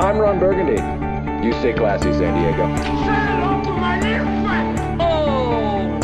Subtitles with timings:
[0.00, 0.80] I'm Ron Burgundy.
[1.44, 2.62] You stay classy, San Diego.
[5.00, 5.98] Oh,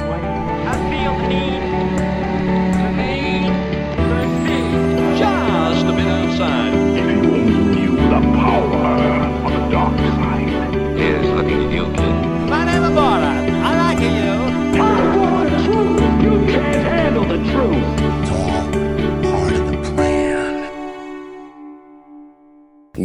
[0.66, 1.62] I feel need,
[5.16, 6.83] just a bit outside.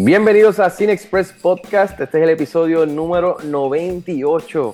[0.02, 2.00] Bienvenidos a Cine Express Podcast.
[2.00, 4.74] Este es el episodio número 98.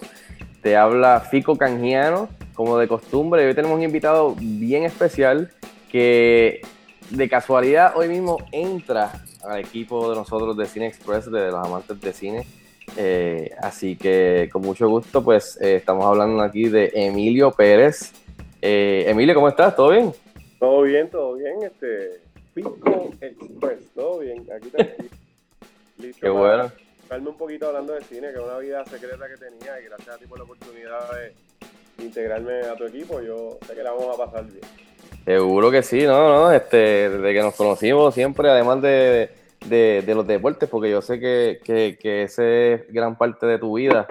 [0.62, 3.48] Te habla Fico Canjiano, como de costumbre.
[3.48, 5.50] Hoy tenemos un invitado bien especial
[5.92, 6.62] que
[7.10, 12.00] de casualidad hoy mismo entra al equipo de nosotros de Cine Express, de los amantes
[12.00, 12.46] de cine.
[12.96, 18.14] Eh, así que con mucho gusto, pues eh, estamos hablando aquí de Emilio Pérez.
[18.62, 19.76] Eh, Emilio, ¿cómo estás?
[19.76, 20.12] ¿Todo bien?
[20.60, 22.25] Todo bien, todo bien, este
[22.56, 25.10] Pico Express, todo bien, aquí tranquilo.
[25.98, 26.72] Listo Qué bueno.
[27.04, 30.16] hablarme un poquito hablando de cine, que es una vida secreta que tenía y gracias
[30.16, 34.18] a ti por la oportunidad de integrarme a tu equipo, yo sé que la vamos
[34.18, 34.64] a pasar bien.
[35.26, 39.30] Seguro que sí, no, no, este, desde que nos conocimos siempre, además de,
[39.66, 43.60] de, de los deportes, porque yo sé que, que, que ese es gran parte de
[43.60, 44.08] tu vida,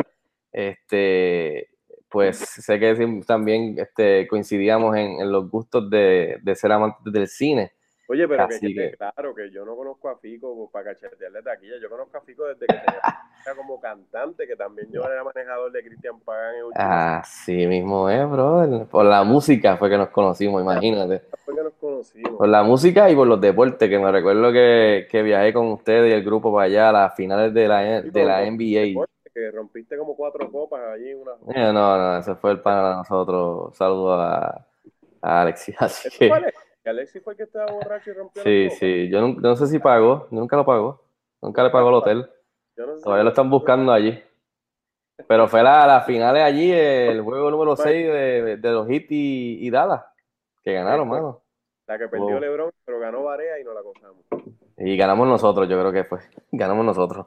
[0.52, 1.70] este,
[2.10, 7.28] pues sé que también este, coincidíamos en, en los gustos de, de ser amantes del
[7.28, 7.72] cine.
[8.06, 11.74] Oye, pero que, quede que- claro que yo no conozco a Fico para cachetearle taquilla,
[11.80, 13.00] yo conozco a Fico desde que tenía
[13.46, 18.28] era como cantante, que también yo era manejador de Cristian Pagan en Así mismo es,
[18.30, 18.86] brother.
[18.86, 21.22] Por la música fue que nos conocimos, imagínate.
[21.44, 22.32] fue que nos conocimos.
[22.32, 26.10] Por la música y por los deportes, que me recuerdo que, que viajé con ustedes
[26.10, 29.06] y el grupo para allá a las finales de la, Sí, de la NBA.
[29.32, 32.94] Que rompiste como cuatro copas allí en una Eh, no, no, ese fue el para
[32.96, 33.76] nosotros.
[33.76, 34.64] Saludo a,
[35.20, 35.74] a Alexis.
[35.80, 36.28] Así ¿Eso que?
[36.28, 39.08] ¿Que Alexis fue el que estaba borracho y rompió la sí, sí.
[39.10, 41.02] Yo no, no sé si pagó, nunca lo pagó.
[41.42, 42.30] Nunca le pagó el hotel.
[42.76, 44.22] Yo no sé Todavía si- lo están buscando allí.
[45.28, 49.66] Pero fue la, las finales allí, el juego número 6 de, de los Heat y,
[49.66, 50.04] y Dallas,
[50.62, 51.42] que ganaron, mano.
[51.86, 52.40] La que perdió.
[52.40, 54.24] LeBron, pero ganó Barea y no la gozamos.
[54.78, 56.18] Y ganamos nosotros, yo creo que fue.
[56.50, 57.26] Ganamos nosotros.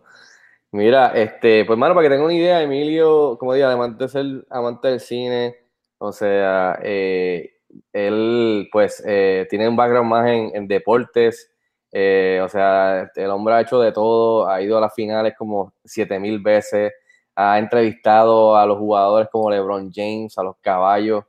[0.72, 4.26] Mira, este, pues mano, para que tengan una idea, Emilio, como digo, además de ser
[4.50, 5.56] amante del cine,
[5.98, 7.57] o sea, eh,
[7.94, 11.52] él pues eh, tiene un background más en, en deportes,
[11.92, 15.74] eh, o sea, el hombre ha hecho de todo, ha ido a las finales como
[15.86, 16.94] 7000 veces,
[17.36, 21.24] ha entrevistado a los jugadores como LeBron James, a los caballos,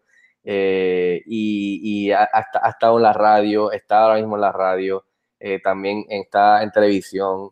[0.44, 4.40] eh, y, y ha, ha esta- ha estado en la radio, está ahora mismo en
[4.42, 5.04] la radio
[5.40, 7.50] eh, también está en televisión,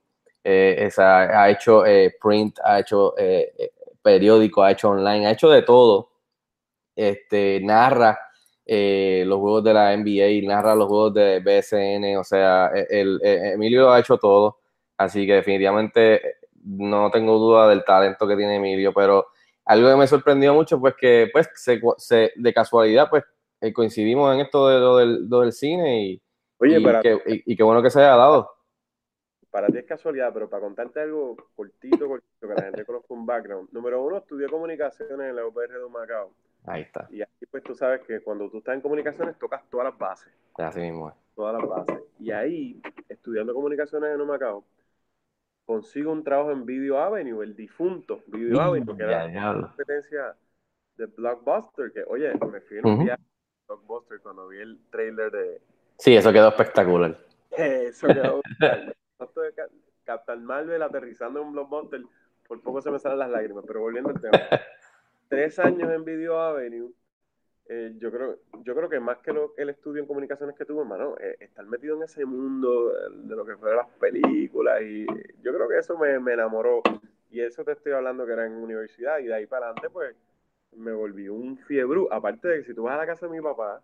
[0.99, 1.83] ha hecho
[2.21, 3.15] print, ha hecho
[4.03, 6.11] periódico, ha hecho online, ha hecho de todo.
[6.97, 8.19] Este, narra
[8.67, 13.21] eh, los juegos de la NBA, narra los juegos de BSN, o sea, e, el,
[13.23, 14.59] el- Emilio ha hecho todo,
[14.99, 16.35] así que definitivamente eh,
[16.65, 19.29] no tengo duda del talento que tiene Emilio, pero
[19.65, 23.25] algo que me sorprendió mucho, pues que pues se, se- de casualidad, pues
[23.61, 26.23] eh, coincidimos en esto de lo del, lo del cine y,
[26.59, 28.51] Oye, y, para, qué, y- y qué bueno que se haya dado.
[29.51, 33.27] para ti es casualidad, pero para contarte algo cortito, cortito, que la gente conozca un
[33.27, 33.69] background.
[33.73, 36.33] Número uno, estudié comunicaciones en la UPR de Humacao.
[36.67, 39.87] Ahí está, Y aquí pues tú sabes que cuando tú estás en comunicaciones tocas todas
[39.87, 40.33] las bases.
[40.59, 41.15] así mismo es.
[41.35, 42.03] todas las bases.
[42.19, 44.65] Y ahí, estudiando comunicaciones en Humacao,
[45.65, 50.35] consigo un trabajo en Video Avenue, el difunto Video Avenue, que Ya, era competencia
[50.97, 55.31] de Blockbuster, que oye, me fui en un viaje a Blockbuster cuando vi el trailer
[55.31, 55.61] de
[55.99, 57.17] Sí, eso quedó espectacular.
[57.51, 58.43] eso quedó
[60.05, 62.03] Captain Marvel aterrizando en un Blockbuster,
[62.47, 64.39] por poco se me salen las lágrimas, pero volviendo al tema.
[65.29, 66.93] Tres años en Video Avenue,
[67.69, 70.83] eh, yo creo yo creo que más que lo- el estudio en comunicaciones que tuve,
[70.83, 75.07] hermano, eh, estar metido en ese mundo de lo que fueron las películas y
[75.43, 76.83] yo creo que eso me, me enamoró.
[77.31, 80.17] Y eso te estoy hablando que era en universidad y de ahí para adelante, pues,
[80.73, 82.01] me volví un fiebre.
[82.11, 83.83] Aparte de que si tú vas a la casa de mi papá,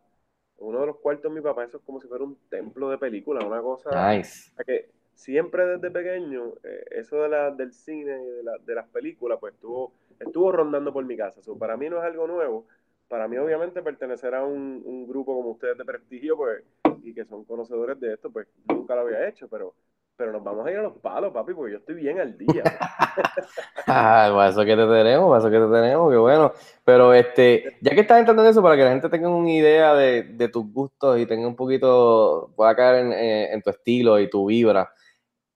[0.59, 2.99] uno de los cuartos de mi papá, eso es como si fuera un templo de
[2.99, 4.51] película, una cosa Nice.
[4.67, 8.88] que siempre desde pequeño, eh, eso de la, del cine y de, la- de las
[8.88, 9.93] películas, pues estuvo,
[10.23, 11.43] estuvo rondando por mi casa.
[11.43, 12.67] So, para mí no es algo nuevo.
[13.09, 16.63] Para mí, obviamente, pertenecer a un, un grupo como ustedes de prestigio, pues,
[17.03, 19.75] y que son conocedores de esto, pues nunca lo había hecho, pero,
[20.17, 22.63] pero nos vamos a ir a los palos, papi, porque yo estoy bien al día.
[23.87, 26.53] Ah, para eso que te tenemos, para eso que te tenemos, qué bueno.
[26.85, 29.95] Pero este, ya que estás entrando en eso, para que la gente tenga una idea
[29.95, 34.19] de, de tus gustos y tenga un poquito, pueda caer en, eh, en tu estilo
[34.19, 34.91] y tu vibra,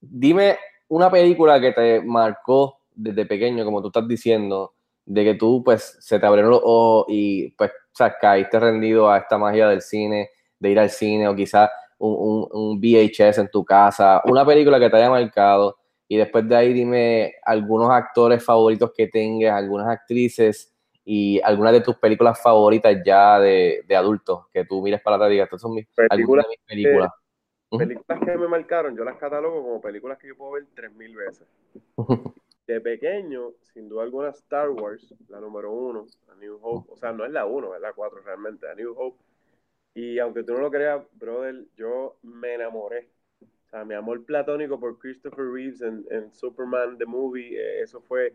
[0.00, 0.58] dime
[0.88, 5.96] una película que te marcó desde pequeño, como tú estás diciendo, de que tú, pues,
[6.00, 9.80] se te abrieron los ojos y, pues, o sea, caíste rendido a esta magia del
[9.82, 14.44] cine, de ir al cine, o quizás un, un- un VHS en tu casa, una
[14.44, 15.76] película que te haya marcado,
[16.08, 20.72] y después de ahí dime algunos actores favoritos que tengas, algunas actrices
[21.04, 25.28] y algunas de tus películas favoritas ya de, de adultos que tú mires para atrás
[25.30, 27.10] y digas, estas son mis, algunas de mis películas.
[27.78, 31.46] Películas que me marcaron, yo las catalogo como películas que yo puedo ver 3000 veces.
[32.66, 37.12] De pequeño, sin duda alguna, Star Wars, la número uno, A New Hope, o sea,
[37.12, 39.22] no es la uno, es la cuatro realmente, A New Hope.
[39.94, 43.08] Y aunque tú no lo creas, brother, yo me enamoré.
[43.40, 48.00] O sea, mi amor platónico por Christopher Reeves en, en Superman, The Movie, eh, eso
[48.00, 48.34] fue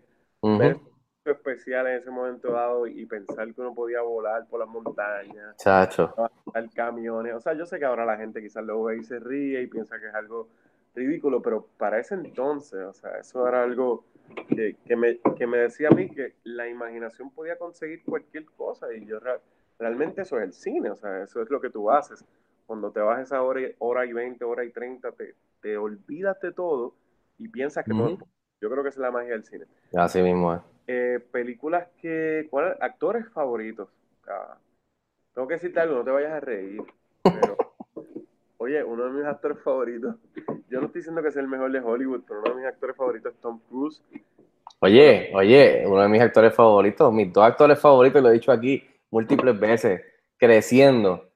[1.26, 6.14] especial en ese momento dado y pensar que uno podía volar por las montañas, Chacho.
[6.54, 7.36] al camiones.
[7.36, 9.68] O sea, yo sé que ahora la gente quizás lo ve y se ríe y
[9.68, 10.50] piensa que es algo
[10.96, 14.06] ridículo, pero para ese entonces, o sea, eso era algo
[14.36, 18.94] que, que me, que me decía a mí que la imaginación podía conseguir cualquier cosa
[18.94, 19.40] y yo re-
[19.80, 22.24] realmente eso es el cine, o sea, eso es lo que tú haces.
[22.66, 26.52] Cuando te vas esa hora, hora y 20, hora y 30, te, te olvidas de
[26.54, 26.96] todo
[27.38, 28.18] y piensas que es Ujú.
[28.62, 29.66] yo creo que esa es la magia del cine.
[29.96, 30.62] Así mismo es.
[30.88, 32.48] Eh, películas que.
[32.50, 33.90] ¿cuál- actores favoritos.
[34.28, 34.58] Ah,
[35.34, 36.82] tengo que decirte algo, no te vayas a reír.
[37.24, 37.58] Pero,
[38.58, 40.16] oye, uno de mis actores favoritos.
[40.72, 42.96] Yo no estoy diciendo que sea el mejor de Hollywood, pero uno de mis actores
[42.96, 44.02] favoritos es Tom Cruise.
[44.80, 48.82] Oye, oye, uno de mis actores favoritos, mis dos actores favoritos, lo he dicho aquí
[49.10, 50.02] múltiples veces,
[50.38, 51.30] creciendo,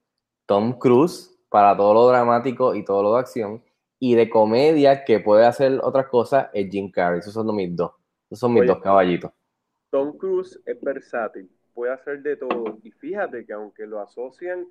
[0.46, 3.62] Tom Cruise para todo lo dramático y todo lo de acción,
[4.00, 7.20] y de comedia que puede hacer otras cosas es Jim Carrey.
[7.20, 7.92] Esos son mis dos,
[8.30, 8.70] esos son mis Oye.
[8.70, 9.32] dos caballitos.
[9.90, 12.78] Tom Cruise es versátil, puede hacer de todo.
[12.84, 14.66] Y fíjate que aunque lo asocian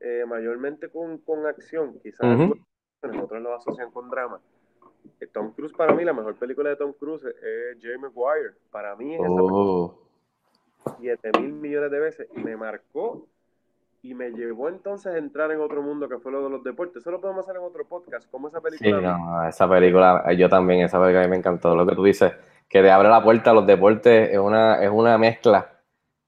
[0.00, 2.50] eh, mayormente con, con acción, quizás.
[3.02, 4.40] Algunos otros lo asocian con drama.
[5.20, 8.54] Eh, Tom Cruise, para mí, la mejor película de Tom Cruise es, Jerry Maguire.
[8.70, 9.98] Para mí es esa Oh,
[10.98, 13.26] 7 mil millones de veces y me marcó
[14.02, 17.02] y me llevó entonces a entrar en otro mundo que fue lo de los deportes.
[17.02, 19.18] Eso lo podemos hacer en otro podcast, como esa sí, película.
[19.18, 21.74] no, esa película, yo también, esa película a mí me encantó.
[21.74, 22.32] Lo que tú dices,
[22.68, 25.79] que te abre la puerta a los deportes, es una, es una mezcla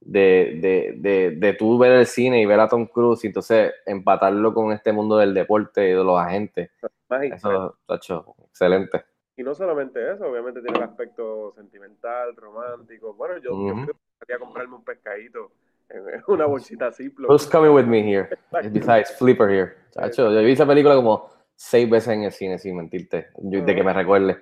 [0.05, 3.73] de, de, de, de tú ver el cine y ver a Tom Cruise y entonces
[3.87, 6.71] empatarlo con este mundo del deporte y de los agentes.
[7.09, 7.53] magistral.
[7.55, 9.05] Eso, tacho, excelente.
[9.37, 13.15] Y no solamente eso, obviamente tiene el aspecto sentimental, romántico.
[13.15, 13.83] Bueno, yo, yo Ujú.
[13.85, 15.51] creo que quería comprarme un pescadito
[15.89, 17.31] en una bolsita Ziploc.
[17.31, 18.29] Who's coming with me here?
[18.71, 19.73] Besides Flipper here.
[19.93, 23.75] Tacho, yo vi esa película como seis veces en el cine, sin mentirte, yo- de
[23.75, 24.35] que me recuerde.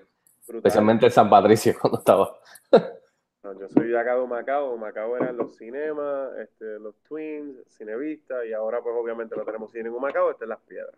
[0.47, 0.57] Brutal.
[0.59, 2.37] Especialmente en San Patricio cuando estaba.
[3.59, 4.77] Yo soy de acá de Macao.
[4.77, 9.89] Macao eran los cinemas, este, los Twins, Cinevista, y ahora pues obviamente no tenemos cine
[9.89, 10.95] en Macao, está en Las Piedras.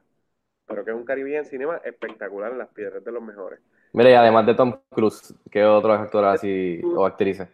[0.67, 3.61] Pero que es un Caribbean Cinema espectacular en Las Piedras, es de los mejores.
[3.93, 7.49] Mira, y además de Tom Cruise, ¿qué otros actores así o actrices?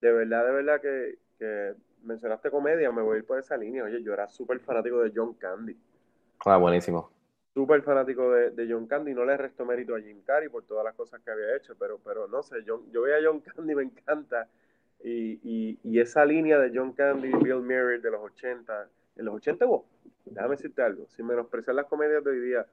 [0.00, 3.84] De verdad, de verdad que, que mencionaste comedia, me voy a ir por esa línea.
[3.84, 5.76] Oye, yo era súper fanático de John Candy.
[6.44, 7.10] Ah, buenísimo.
[7.58, 9.12] Súper fanático de, de John Candy.
[9.12, 11.98] No le resto mérito a Jim Carrey por todas las cosas que había hecho, pero,
[12.04, 14.46] pero no sé, John, yo veía a John Candy, me encanta.
[15.02, 19.34] Y, y, y esa línea de John Candy, Bill Murray de los 80, en los
[19.34, 19.82] 80 vos,
[20.24, 22.64] déjame decirte algo, sin menospreciar las comedias de hoy día,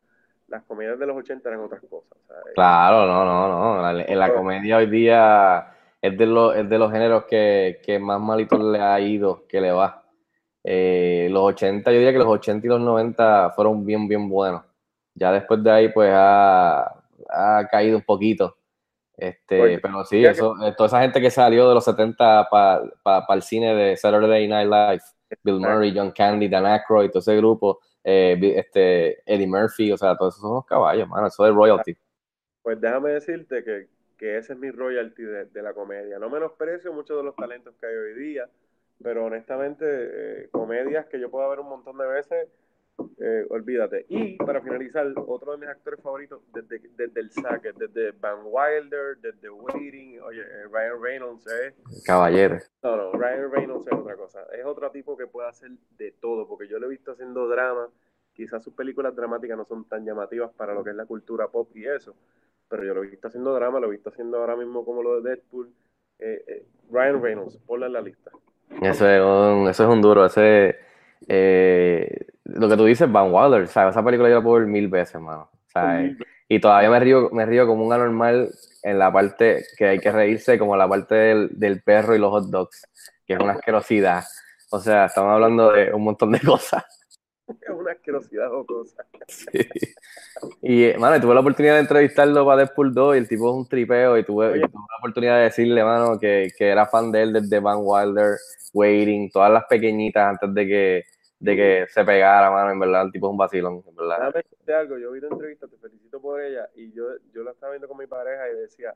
[0.49, 2.15] las comedias de los 80 eran otras cosas.
[2.27, 3.91] sea, eh, Claro, no, no, no.
[3.91, 5.65] La, en la comedia hoy día
[5.99, 9.59] es de los, es de los géneros que, que más malito le ha ido, que
[9.59, 10.03] le va.
[10.63, 14.74] Eh, los 80, yo diría que los 80 y los 90 fueron bien, bien buenos.
[15.15, 16.83] Ya después de ahí, pues ha,
[17.29, 18.57] ha caído un poquito.
[19.17, 22.47] Este, pero sí, ya que- eso, eh, toda esa gente que salió de los 70
[22.49, 25.03] para el cine de Saturday Night Live,
[25.43, 30.17] Bill Murray, John Candy, Dan Aykroyd, todo ese grupo, eh, este, Eddie Murphy, o sea,
[30.17, 31.95] todos esos son los caballos, mano, eso es royalty.
[32.61, 36.19] Pues déjame decirte que, que ese es mi royalty de, de la comedia.
[36.19, 38.49] No menosprecio muchos de los talentos que hay hoy día,
[39.01, 39.85] pero honestamente,
[40.45, 42.47] eh, comedias que yo puedo ver un montón de veces,
[43.19, 44.05] eh, olvídate.
[44.09, 49.17] Y para finalizar, otro de mis actores favoritos desde, desde el saque, desde Van Wilder,
[49.21, 52.59] desde Waiting, oye, eh, Ryan Reynolds es Caballero.
[52.83, 54.43] no, no, Ryan Reynolds es otra cosa.
[54.57, 57.89] Es otro tipo que puede hacer de todo, porque yo lo he visto haciendo drama.
[58.33, 61.69] Quizás sus películas dramáticas no son tan llamativas para lo que es la cultura pop
[61.73, 62.15] y eso,
[62.67, 65.21] pero yo lo he visto haciendo drama, lo he visto haciendo ahora mismo como lo
[65.21, 65.69] de Deadpool.
[66.19, 68.31] Eh, eh, Ryan Reynolds, ponla en la lista.
[68.81, 70.75] Eso es un, eso es un duro, ese,
[71.27, 73.91] eh, lo que tú dices, Van Wilder, ¿sabes?
[73.91, 75.49] Esa película yo la puedo ver mil veces, mano.
[75.67, 76.17] ¿sabes?
[76.47, 78.51] Y todavía me río, me río como un anormal
[78.83, 82.29] en la parte que hay que reírse, como la parte del, del perro y los
[82.29, 82.87] hot dogs,
[83.25, 84.23] que es una asquerosidad.
[84.69, 86.83] O sea, estamos hablando de un montón de cosas.
[87.47, 89.05] Es una asquerosidad o cosa.
[89.27, 89.59] Sí.
[90.61, 93.55] Y, eh, mano, tuve la oportunidad de entrevistarlo para Deadpool 2 y el tipo es
[93.55, 97.11] un tripeo y tuve, y tuve la oportunidad de decirle, mano, que, que era fan
[97.11, 98.37] de él desde Van Wilder,
[98.73, 101.03] Waiting, todas las pequeñitas antes de que,
[101.39, 104.33] de que se pegara, mano, en verdad, el tipo es un vacilón, en verdad.
[104.67, 107.87] Algo, yo vi tu entrevista, te felicito por ella, y yo, yo la estaba viendo
[107.87, 108.95] con mi pareja y decía,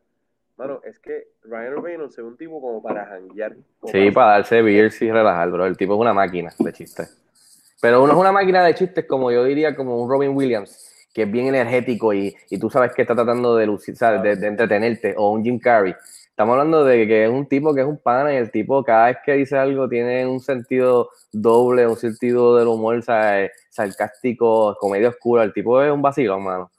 [0.57, 3.55] mano, es que Ryan Reynolds es un tipo como para janguear.
[3.79, 5.65] como Sí, para darse beers y relajar, bro.
[5.65, 7.17] El tipo es una máquina de chistes.
[7.81, 11.23] Pero uno es una máquina de chistes, como yo diría, como un Robin Williams, que
[11.23, 14.21] es bien energético y, y tú sabes que está tratando de, lucir, ¿sabes?
[14.21, 15.95] De, de entretenerte, o un Jim Carrey.
[16.39, 19.07] Estamos hablando de que es un tipo que es un pana y el tipo cada
[19.07, 23.03] vez que dice algo tiene un sentido doble, un sentido del humor
[23.69, 25.43] sarcástico, comedia oscura.
[25.43, 26.71] El tipo es un vacilón, mano.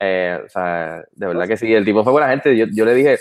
[0.00, 1.72] Eh, o sea, de verdad que sí.
[1.72, 2.56] El tipo fue buena gente.
[2.56, 3.18] Yo, yo le dije,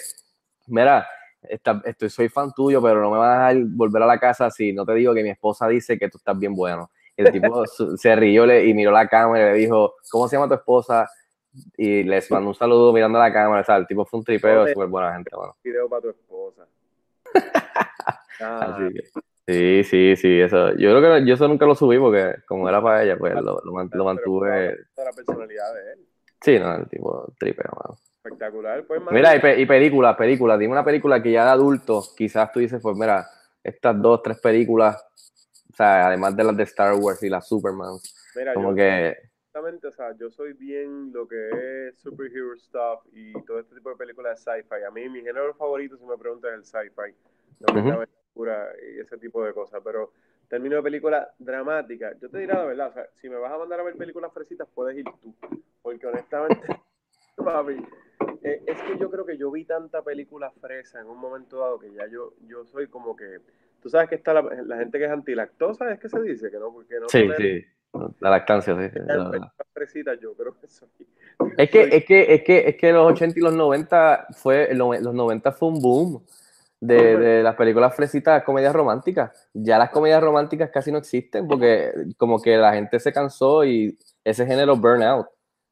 [0.65, 1.05] mira,
[1.43, 4.73] estoy, soy fan tuyo, pero no me vas a dejar volver a la casa si
[4.73, 6.89] no te digo que mi esposa dice que tú estás bien bueno.
[7.15, 7.63] El tipo
[7.97, 11.07] se rió le- y miró la cámara y le dijo, ¿cómo se llama tu esposa?
[11.77, 13.61] Y les mandó un saludo mirando a la cámara.
[13.61, 15.55] O sea, el tipo fue un tripeo, súper buena gente, mano.
[15.63, 16.65] video para tu esposa.
[18.39, 19.03] Ah, Así que,
[19.47, 20.71] sí, sí, sí, eso.
[20.71, 23.41] Yo creo que yo eso nunca lo subí porque como era para ella, pues lo,
[23.41, 24.75] lo lo mantuve.
[24.97, 25.99] la personalidad de él.
[26.41, 27.97] Sí, no, el tipo tripeo, mano.
[28.23, 28.83] Espectacular.
[28.85, 30.59] Pues, Mira, y, pe- y películas, películas.
[30.59, 33.25] Dime una película que ya de adulto, quizás tú dices, pues mira,
[33.63, 34.97] estas dos, tres películas,
[35.71, 37.93] o sea, además de las de Star Wars y las Superman,
[38.35, 39.15] mira, como yo, que,
[39.55, 43.91] Exactamente, o sea, yo soy bien lo que es superhero stuff y todo este tipo
[43.91, 44.83] de películas de sci-fi.
[44.83, 47.13] A mí, mi género favorito, si me preguntan, es el sci-fi.
[47.59, 49.79] No la aventura y ese tipo de cosas.
[49.83, 50.11] Pero
[50.47, 53.59] término de película dramática, yo te diré la verdad, o sea, si me vas a
[53.59, 55.35] mandar a ver películas fresitas, puedes ir tú.
[55.83, 56.65] Porque honestamente,
[57.37, 57.77] papi,
[58.41, 61.77] eh, es que yo creo que yo vi tanta película fresa en un momento dado
[61.77, 63.37] que ya yo, yo soy como que.
[63.83, 66.57] Tú sabes que está la, la gente que es antilactosa, es que se dice que
[66.57, 67.63] no, porque no sí, sí,
[68.19, 68.99] la lactancia, sí.
[69.05, 70.89] la fresitas, yo creo que soy.
[71.57, 74.93] Es que, es que, es que, es que los 80 y los 90 fue, lo-
[74.93, 76.23] los 90 fue un boom
[76.79, 79.31] de, de las películas fresitas, comedias románticas.
[79.53, 83.97] Ya las comedias románticas casi no existen porque como que la gente se cansó y
[84.23, 85.27] ese género burnout.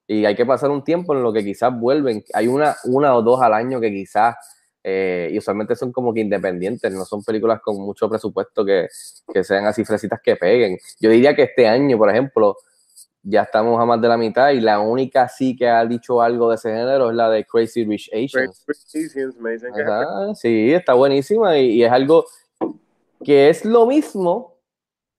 [0.08, 2.24] Y hay que pasar un tiempo en lo que quizás vuelven.
[2.34, 4.36] Hay una, una o dos al año que quizás,
[4.84, 8.88] eh, y usualmente son como que independientes, no son películas con mucho presupuesto que,
[9.32, 10.78] que sean así fresitas que peguen.
[11.00, 12.58] Yo diría que este año, por ejemplo,
[13.24, 16.50] ya estamos a más de la mitad y la única sí que ha dicho algo
[16.50, 18.64] de ese género es la de Crazy Rich Asians.
[18.66, 22.26] Crazy Asians me dicen que es Ajá, sí, está buenísima y, y es algo
[23.24, 24.58] que es lo mismo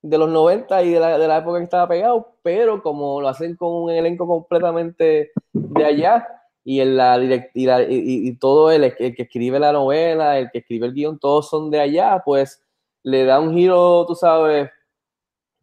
[0.01, 3.29] de los 90 y de la, de la época que estaba pegado, pero como lo
[3.29, 6.27] hacen con un elenco completamente de allá
[6.63, 10.37] y, en la, direct- y, la- y- y- todo el, el que escribe la novela,
[10.39, 12.63] el que escribe el guion, todos son de allá, pues
[13.03, 14.69] le da un giro, tú sabes,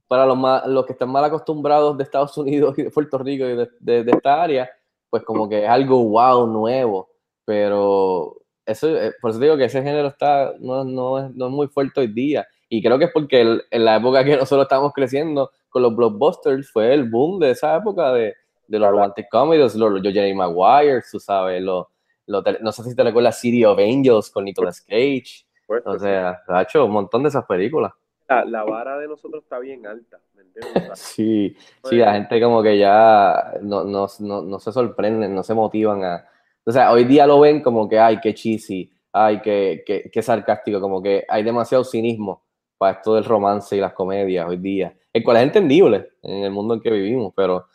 [0.06, 3.44] para los, más, los que están mal acostumbrados de Estados Unidos y de Puerto Rico
[3.44, 4.70] y de, de- de esta área,
[5.08, 7.08] pues como que es algo wow, nuevo,
[7.44, 11.52] pero eso, eh, por eso digo que ese género está, no, no, es, no es
[11.52, 14.62] muy fuerte hoy día, y creo que es porque el- en la época que nosotros
[14.64, 18.34] estábamos creciendo con los blockbusters fue el boom de esa época de,
[18.70, 21.86] de los romantic comedies, los, los Jerry Maguire, tú sabes, los,
[22.26, 26.40] los no sé si te recuerdas City of Angels con Nicolas Cage, Pues, o sea,
[26.48, 27.92] ha hecho un montón de esas películas.
[28.28, 30.76] la, la vara de nosotros está bien alta, ¿me entiendes?
[30.78, 35.34] O sea, Sí, sí, la gente como que ya no, no, no, no se sorprenden,
[35.34, 36.28] no se motivan a...
[36.64, 40.22] O sea, hoy día lo ven como que, ay, qué cheesy, ay, qué, qué, qué
[40.22, 42.44] sarcástico, como que hay demasiado cinismo
[42.78, 46.50] para esto del romance y las comedias hoy día, el cual es entendible en el
[46.52, 47.66] mundo en que vivimos, pero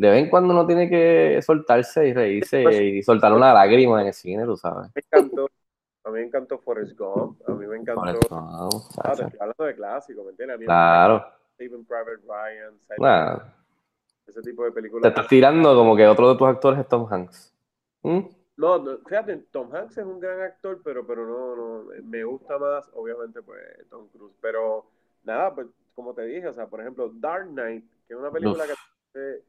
[0.00, 4.06] de vez en cuando uno tiene que soltarse y reírse y soltar una lágrima en
[4.08, 4.90] el cine, tú sabes.
[4.94, 5.50] me encantó,
[6.04, 9.24] a mí me encantó Forrest Gump, a mí me encantó, eso, no, ah, te chacho.
[9.24, 10.54] estoy hablando de clásicos, ¿me entiendes?
[10.56, 11.26] A mí me Claro,
[11.58, 13.38] Saving Private Ryan, Nah,
[14.26, 15.10] ese tipo de te películas.
[15.10, 17.54] estás tirando como que otro de tus actores es Tom Hanks.
[18.02, 18.20] ¿Mm?
[18.56, 22.58] No, no, fíjate, Tom Hanks es un gran actor, pero, pero no, no, me gusta
[22.58, 24.34] más, obviamente, pues, Tom Cruise.
[24.40, 24.86] Pero,
[25.24, 28.64] nada, pues, como te dije, o sea, por ejemplo, Dark Knight, que es una película
[28.64, 28.70] Uf.
[29.14, 29.20] que...
[29.20, 29.42] eh,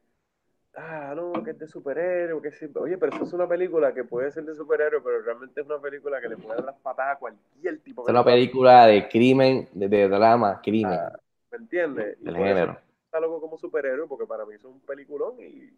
[0.76, 2.66] ah, no, que es de superhéroe, que sí.
[2.74, 5.78] Oye, pero eso es una película que puede ser de superhéroe, pero realmente es una
[5.78, 9.68] película que le puede dar las patadas a cualquier tipo Es una película de crimen,
[9.72, 11.12] de, de drama, crimen, Ah,
[11.50, 12.16] ¿Me entiendes?
[12.24, 12.78] El género.
[13.06, 15.70] está loco como superhéroe, porque para mí es un peliculón y,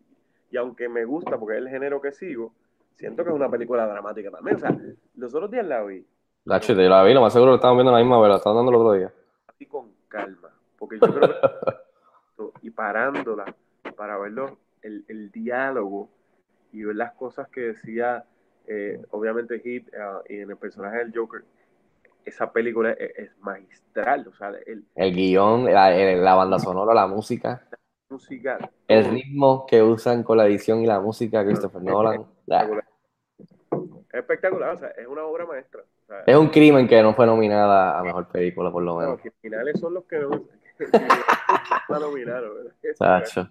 [0.50, 2.52] y aunque me gusta, porque es el género que sigo,
[2.94, 4.56] siento que es una película dramática también.
[4.56, 4.76] O sea,
[5.16, 6.06] los otros días la vi
[6.46, 8.58] Nacho, yo la vi, lo más seguro lo estamos viendo la misma vez, la estaban
[8.58, 9.12] dando el otro día.
[9.48, 13.52] así con calma, porque yo creo que y parándola
[13.96, 16.08] para verlo, el, el diálogo
[16.72, 18.24] y ver las cosas que decía,
[18.66, 19.98] eh, obviamente Heath eh,
[20.28, 21.42] y en el personaje del Joker,
[22.24, 27.06] esa película es, es magistral, o sea, el El guion, la, la banda sonora, la
[27.06, 27.66] música,
[28.10, 28.70] musical.
[28.88, 32.24] el ritmo que usan con la edición y la música, Christopher Nolan.
[32.46, 32.84] la- espectacular.
[34.12, 35.82] Es espectacular, o sea, es una obra maestra.
[35.82, 39.00] O sea, Es un crimen que no fue nominada a mejor película, por lo no,
[39.00, 39.20] menos.
[39.24, 40.30] los criminales son los que no,
[41.88, 43.48] La nominaron, ¿verdad?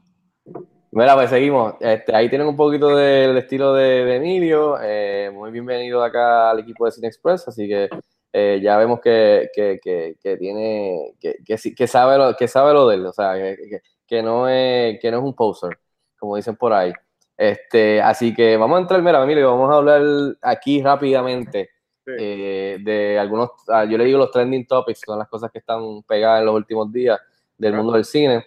[0.95, 1.73] Mira, pues seguimos.
[1.79, 4.77] Este, ahí tienen un poquito del estilo de, de Emilio.
[4.81, 7.47] Eh, muy bienvenido acá al equipo de Cine Express.
[7.47, 7.89] Así que
[8.31, 12.95] eh, ya vemos que, que, que, que tiene, que, sabe lo, que sabe lo de
[12.95, 13.05] él.
[13.07, 13.33] O sea,
[14.07, 15.79] que, no es, que no es un poser,
[16.19, 16.93] como dicen por ahí.
[17.35, 20.01] Este, así que vamos a entrar, mira, Emilio, vamos a hablar
[20.41, 21.69] aquí rápidamente
[22.05, 22.11] Sí.
[22.19, 26.03] eh, de algunos, ah, yo le digo los trending topics, son las cosas que están
[26.03, 27.17] pegadas en los últimos días
[27.57, 27.77] del Claro.
[27.81, 28.45] mundo del cine.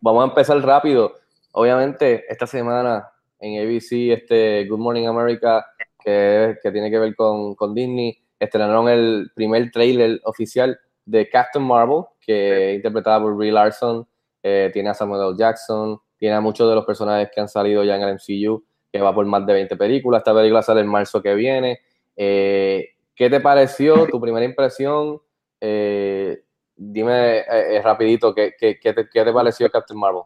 [0.00, 1.12] Vamos a empezar rápido.
[1.52, 5.66] Obviamente, esta semana en ABC, este Good Morning America,
[6.02, 11.64] que, que tiene que ver con, con Disney, estrenaron el primer trailer oficial de Captain
[11.64, 14.06] Marvel, que es interpretada por Brie Larson,
[14.42, 15.36] eh, tiene a Samuel L.
[15.36, 19.00] Jackson, tiene a muchos de los personajes que han salido ya en el MCU, que
[19.00, 20.20] va por más de 20 películas.
[20.20, 21.80] Esta película sale en marzo que viene.
[22.16, 24.06] Eh, ¿Qué te pareció?
[24.06, 25.20] Tu primera impresión.
[25.60, 26.42] Eh,
[26.76, 30.22] dime eh, eh, rapidito, ¿qué, qué, qué te, qué te pareció Captain Marvel?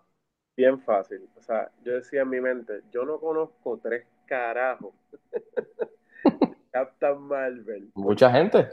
[0.56, 1.28] Bien fácil.
[1.36, 4.94] O sea, yo decía en mi mente, yo no conozco tres carajos.
[6.70, 7.90] Captain Marvel.
[7.94, 8.68] Mucha gente.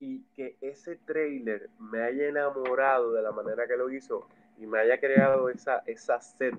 [0.00, 4.26] Y que ese trailer me haya enamorado de la manera que lo hizo
[4.58, 6.54] y me haya creado esa, esa sed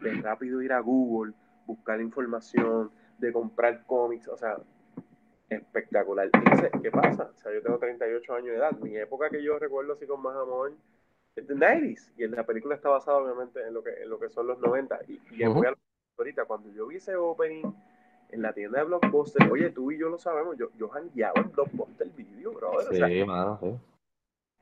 [0.00, 1.32] de rápido ir a Google,
[1.66, 4.56] buscar información, de comprar cómics, o sea,
[5.48, 6.30] espectacular.
[6.30, 7.30] Dice, ¿qué pasa?
[7.36, 8.72] O sea, yo tengo 38 años de edad.
[8.80, 10.72] Mi época que yo recuerdo así con más amor
[11.36, 12.12] es de 90s.
[12.16, 15.00] Y la película está basada obviamente en lo que, en lo que son los 90.
[15.08, 15.76] Y, y voy a lo-
[16.18, 17.64] ahorita, cuando yo vi ese opening
[18.30, 21.50] en la tienda de Blockbuster, oye, tú y yo lo sabemos, yo, yo jangueaba en
[21.52, 22.88] Blockbuster Video, brother.
[22.88, 23.24] O sea, Sí,
[23.60, 23.78] sí.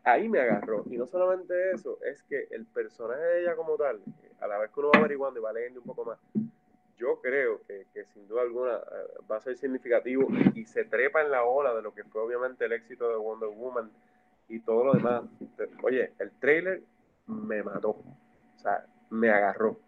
[0.04, 0.82] ahí me agarró.
[0.90, 4.00] Y no solamente eso, es que el personaje de ella como tal,
[4.40, 6.18] a la vez que uno va averiguando y va leyendo un poco más,
[6.98, 10.84] yo creo que, que sin duda alguna eh, va a ser significativo y, y se
[10.84, 13.90] trepa en la ola de lo que fue obviamente el éxito de Wonder Woman
[14.52, 15.22] y todo lo demás.
[15.56, 16.82] Te- Oye, el trailer
[17.26, 19.78] me mató, o sea, me agarró.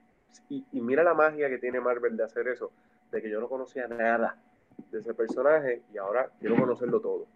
[0.48, 2.70] Y, mira la magia que tiene Marvel de hacer eso,
[3.12, 4.36] de que yo no conocía nada
[4.90, 7.26] de ese personaje y ahora quiero conocerlo todo.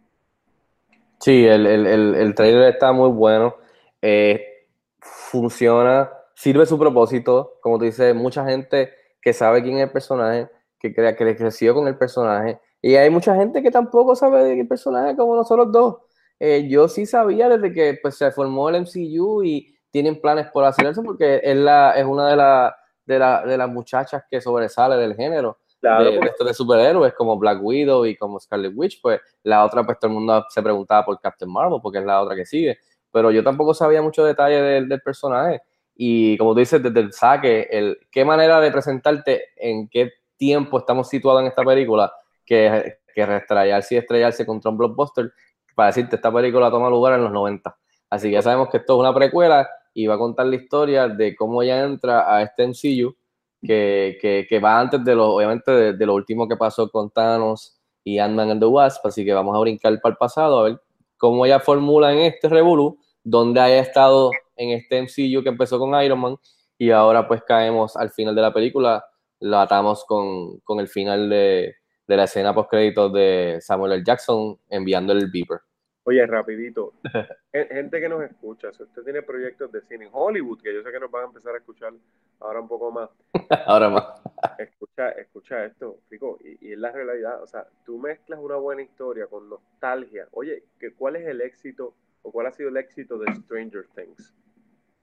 [1.21, 3.57] Sí, el, el, el, el trailer está muy bueno.
[4.01, 4.67] Eh,
[5.01, 7.59] funciona, sirve su propósito.
[7.61, 11.37] Como tú dices, mucha gente que sabe quién es el personaje, que, crea, que le
[11.37, 12.61] creció con el personaje.
[12.81, 15.97] Y hay mucha gente que tampoco sabe de qué personaje como nosotros dos.
[16.41, 20.65] Eh, yo sí sabía desde que pues, se formó el MCU y tienen planes por
[20.65, 24.41] hacer eso porque es, la, es una de, la, de, la, de las muchachas que
[24.41, 29.01] sobresale del género Claro, de, porque- de superhéroes como Black Widow y como Scarlet Witch,
[29.01, 32.21] pues la otra, pues todo el mundo se preguntaba por Captain Marvel, porque es la
[32.21, 32.79] otra que sigue.
[33.13, 35.63] Pero yo tampoco sabía mucho detalle del, del personaje.
[35.95, 40.79] Y como tú dices, desde el saque, el, qué manera de presentarte en qué tiempo
[40.79, 42.13] estamos situados en esta película,
[42.45, 45.33] que, que reestrellarse y estrellarse contra un blockbuster,
[45.79, 47.79] para decirte, esta película toma lugar en los 90.
[48.11, 51.07] Así que ya sabemos que esto es una precuela y va a contar la historia
[51.07, 53.15] de cómo ella entra a este MCU
[53.63, 58.19] que, que, va antes de lo, obviamente, de lo último que pasó con Thanos y
[58.19, 60.81] Ant-Man and the Wasp, así que vamos a brincar para el pasado a ver
[61.17, 65.95] cómo ella formula en este Revolu, donde haya estado en este MCU que empezó con
[66.03, 66.37] Iron Man
[66.77, 69.05] y ahora pues caemos al final de la película,
[69.39, 71.77] la atamos con, con el final de,
[72.09, 74.03] de la escena post créditos de Samuel L.
[74.05, 75.61] Jackson enviando el beeper.
[76.09, 76.95] Oye, rapidito,
[77.53, 80.83] Gen- gente que nos escucha, si usted tiene proyectos de cine en Hollywood, que yo
[80.83, 81.93] sé que nos van a empezar a escuchar
[82.41, 83.11] ahora un poco más,
[83.67, 84.05] ahora más.
[84.59, 88.81] escucha, escucha esto, Rico, y, y es la realidad, o sea, tú mezclas una buena
[88.81, 90.27] historia con nostalgia.
[90.31, 91.93] Oye, que ¿cuál es el éxito
[92.23, 94.33] o cuál ha sido el éxito de Stranger Things?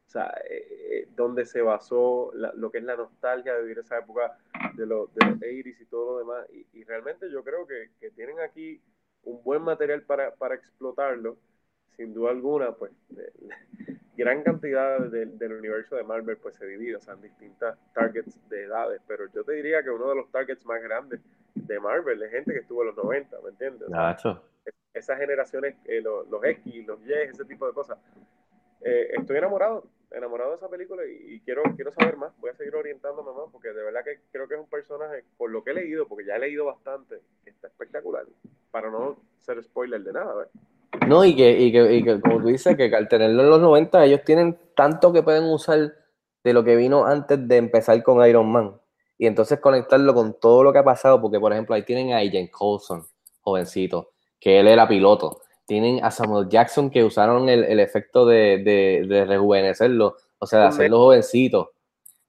[0.07, 3.77] O sea, eh, eh, donde se basó la- lo que es la nostalgia de vivir
[3.77, 4.39] esa época
[4.75, 6.47] de, los de los 80s y todo lo demás.
[6.51, 8.81] Y, y realmente yo creo que, que tienen aquí
[9.25, 11.37] un buen material para, para explotarlo.
[11.97, 13.31] Sin duda alguna, pues, de-
[14.17, 18.37] gran cantidad de- del universo de Marvel pues se divide, o sea, en distintas targets
[18.49, 21.19] de edades, pero yo te diría que uno de los targets más grandes
[21.53, 23.83] de Marvel es gente que estuvo en los 90, ¿me entiendes?
[23.87, 24.09] O sea,
[24.93, 27.97] esas generaciones, eh, los, los X, los Y, ese tipo de cosas.
[28.81, 32.31] Eh, estoy enamorado, enamorado de esa película y, quiero, quiero saber más.
[32.39, 35.51] Voy a seguir orientándome más porque de verdad que creo que es un personaje, por
[35.51, 38.25] lo que he leído, porque ya he leído bastante, está espectacular.
[38.71, 40.47] Para no ser spoiler de nada, ¿ves?
[41.07, 43.59] No, y que, y que, y que como tú dices, que al tenerlo en los
[43.59, 45.93] 90, ellos tienen tanto que pueden usar
[46.43, 48.79] de lo que vino antes de empezar con Iron Man.
[49.17, 52.17] Y entonces conectarlo con todo lo que ha pasado, porque por ejemplo ahí tienen a
[52.17, 53.03] Agent Coulson,
[53.41, 55.41] jovencito, que él era piloto.
[55.65, 60.59] Tienen a Samuel Jackson que usaron el, el efecto de, de, de rejuvenecerlo, o sea,
[60.59, 61.71] de hacerlo jovencito,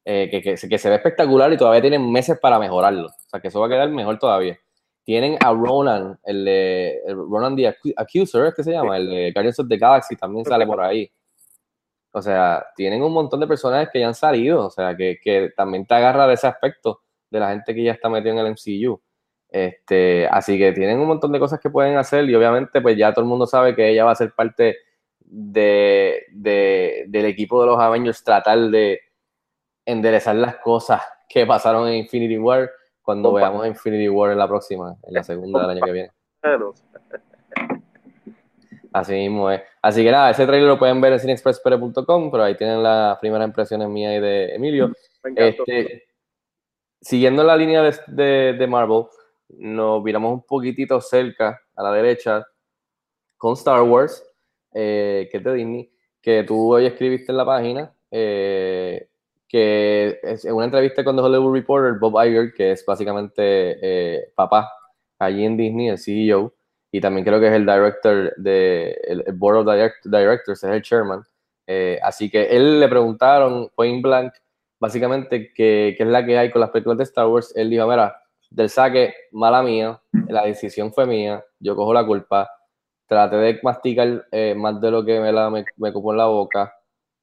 [0.05, 3.09] eh, que, que, se- que se ve espectacular y todavía tienen meses para mejorarlo.
[3.09, 4.59] O sea, que eso va a quedar mejor todavía.
[5.05, 8.97] Tienen a Ronan, el de el Ronan the Accuser, ¿es que se llama?
[8.97, 11.11] El de Guardians of the Galaxy también sale por ahí.
[12.13, 15.51] O sea, tienen un montón de personajes que ya han salido, o sea, que, que
[15.57, 18.47] también te agarra de ese aspecto de la gente que ya está metida en el
[18.53, 19.01] MCU.
[19.51, 23.13] Este, así que tienen un montón de cosas que pueden hacer y obviamente pues ya
[23.13, 24.77] todo el mundo sabe que ella va a ser parte
[25.21, 29.01] de, de- del equipo de los Avengers, tratar de
[29.85, 32.71] enderezar las cosas que pasaron en Infinity War
[33.03, 36.11] cuando veamos Infinity War en la próxima, en la segunda del año que viene.
[38.93, 39.61] Así mismo es.
[39.83, 43.47] Así que nada, ese trailer lo pueden ver en cineexpresspere.com, pero ahí tienen las primeras
[43.47, 44.87] impresiones mías y de Emilio.
[45.49, 46.05] Este,
[47.01, 49.05] siguiendo la línea de, de- de Marvel,
[49.49, 52.47] nos viramos un poquitito cerca a la derecha
[53.37, 54.23] con Star Wars,
[54.73, 59.09] eh, que es de Disney, que tú hoy escribiste en la página, eh,
[59.49, 64.71] que en una entrevista con The Hollywood Reporter, Bob Iger, que es básicamente eh, papá
[65.19, 66.53] allí en Disney, el CEO,
[66.91, 70.83] y también creo que es el director de el, Board of Direct- Directors, es el
[70.83, 71.23] chairman.
[72.03, 74.33] Así que él le preguntaron point blank
[74.79, 77.53] básicamente qué es la que hay con las películas de Star Wars.
[77.57, 78.17] Él dijo, mira,
[78.51, 82.51] del saque, mala mía, la decisión fue mía, yo cojo la culpa,
[83.07, 86.27] traté de masticar eh, más de lo que me, la, me, me cupo en la
[86.27, 86.75] boca,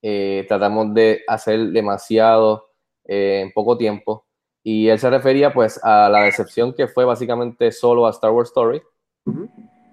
[0.01, 2.69] eh, tratamos de hacer demasiado
[3.05, 4.25] eh, en poco tiempo,
[4.63, 8.49] y él se refería pues a la decepción que fue básicamente solo a Star Wars
[8.49, 8.81] Story,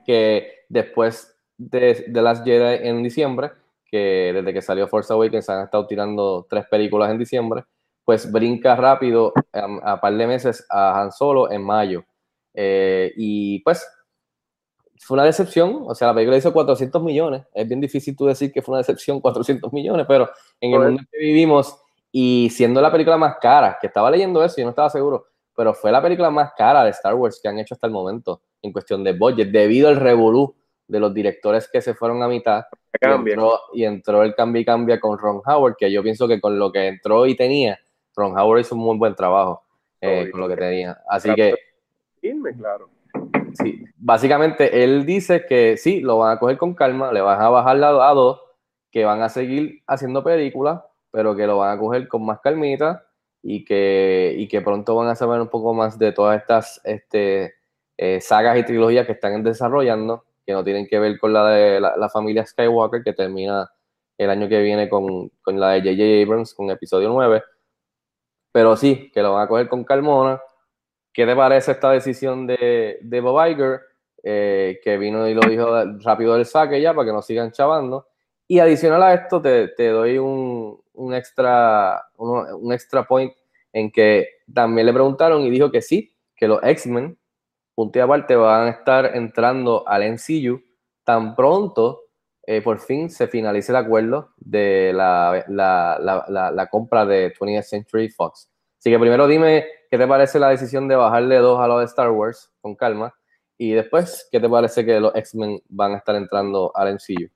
[0.06, 3.50] que después de, de Last Jedi en diciembre,
[3.84, 7.64] que desde que salió Force Awakens han estado tirando tres películas en diciembre,
[8.10, 12.04] pues brinca rápido a, a par de meses a Han Solo en mayo.
[12.52, 13.86] Eh, y pues
[14.98, 18.50] fue una decepción, o sea, la película hizo 400 millones, es bien difícil tú decir
[18.50, 20.28] que fue una decepción 400 millones, pero
[20.60, 20.90] en el Joder.
[20.90, 24.70] mundo que vivimos y siendo la película más cara, que estaba leyendo eso y no
[24.70, 27.86] estaba seguro, pero fue la película más cara de Star Wars que han hecho hasta
[27.86, 30.52] el momento en cuestión de budget, debido al revolú
[30.88, 32.64] de los directores que se fueron a mitad
[33.00, 36.40] y entró, y entró el cambio y cambia con Ron Howard, que yo pienso que
[36.40, 37.78] con lo que entró y tenía,
[38.14, 39.62] Ron Howard hizo un muy buen trabajo
[40.00, 41.00] eh, con lo que tenía.
[41.08, 41.54] Así que,
[42.22, 42.90] Irme, claro.
[43.54, 47.48] sí, básicamente él dice que sí, lo van a coger con calma, le van a
[47.48, 48.40] bajar la a dos,
[48.90, 53.06] que van a seguir haciendo películas, pero que lo van a coger con más calmita
[53.42, 57.54] y que, y que pronto van a saber un poco más de todas estas este,
[57.96, 61.80] eh, sagas y trilogías que están desarrollando, que no tienen que ver con la de
[61.80, 63.70] la, la familia Skywalker, que termina
[64.18, 66.22] el año que viene con, con la de J.J.
[66.22, 67.42] Abrams, con episodio 9.
[68.52, 70.40] Pero sí, que lo van a coger con calmona.
[71.12, 73.80] ¿Qué te parece esta decisión de, de Bob Iger?
[74.22, 75.66] Eh, que vino y lo dijo
[76.00, 78.08] rápido del saque ya para que no sigan chavando.
[78.46, 83.32] Y adicional a esto, te, te doy un, un extra, un extra point
[83.72, 87.18] en que también le preguntaron y dijo que sí, que los X-Men,
[87.74, 90.60] punto aparte, van a estar entrando al MCU
[91.04, 92.02] tan pronto
[92.46, 98.50] eh, por fin se finalice el acuerdo de la, compra de 20th Century Fox.
[98.78, 101.84] Así que primero dime qué te parece la decisión de bajarle dos a lo de
[101.84, 103.14] Star Wars, con calma,
[103.58, 107.28] y después, ¿qué te parece que los X-Men van a estar entrando al MCU?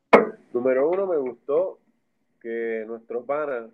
[0.54, 1.80] Número uno, me gustó
[2.40, 3.68] que nuestro pana,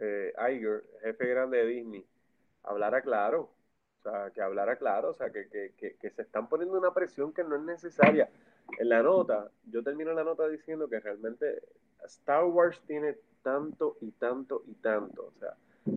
[0.00, 2.04] eh, Iger, jefe grande de Disney,
[2.64, 3.50] hablara claro.
[4.00, 7.54] O sea, que hablara claro, o sea, que se están poniendo una presión que no
[7.54, 8.28] es necesaria.
[8.78, 11.62] En la nota, yo termino la nota diciendo que realmente
[12.04, 15.54] Star Wars tiene tanto y tanto y tanto, o sea,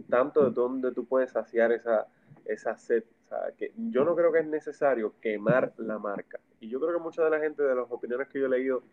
[0.10, 2.08] tanto de donde tú puedes saciar esa,
[2.46, 3.04] esa sed.
[3.26, 6.40] O sea, que yo no creo que es necesario quemar la marca.
[6.60, 8.84] Y yo creo que mucha de la gente, de las opiniones que yo he leído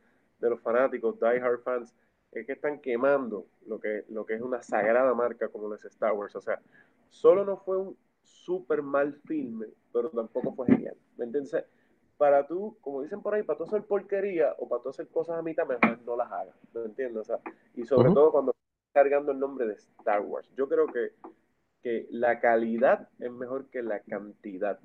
[0.41, 1.95] de los fanáticos, die hard fans,
[2.33, 5.85] es que están quemando lo que, lo que es una sagrada marca como lo es
[5.85, 6.35] Star Wars.
[6.37, 6.61] O sea,
[7.09, 10.97] solo no fue un súper mal filme, pero tampoco fue genial.
[11.17, 11.65] ¿Me entiendes?
[12.17, 15.39] Para tú, como dicen por ahí, para tú hacer porquería o para tú hacer cosas
[15.39, 16.55] a mitad, mejor no las hagas.
[16.73, 17.23] ¿Me entiendes?
[17.23, 17.41] O sea,
[17.75, 20.49] y sobre todo cuando estás cargando el nombre de Star Wars.
[20.57, 21.13] Yo creo que,
[21.83, 24.79] que la calidad es mejor que la cantidad.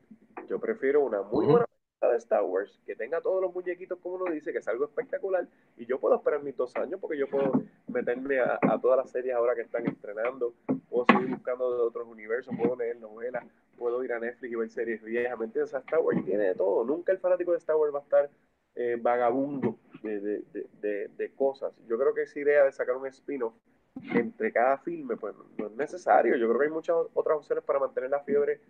[0.49, 1.65] Yo prefiero una muy buena
[2.07, 5.45] de Star Wars que tenga todos los muñequitos como uno dice, que es algo espectacular
[5.77, 7.51] y yo puedo esperar mis dos años porque yo puedo
[7.87, 10.53] meterme a, todas las series ahora que están estrenando,
[10.89, 13.43] puedo seguir buscando de otros universos, puedo leer novelas,
[13.77, 15.69] puedo ir a Netflix y ver series viejas, ¿me entiendes?
[15.69, 18.03] O sea, Star Wars tiene de todo, nunca el fanático de Star Wars va a
[18.03, 18.29] estar
[18.75, 21.73] eh, vagabundo de, de, de, de, de cosas.
[21.87, 23.53] Yo creo que esa idea de sacar un spin-off
[24.13, 26.35] entre cada filme, pues no es necesario.
[26.37, 28.61] Yo creo que hay muchas otras opciones para mantener la fiebre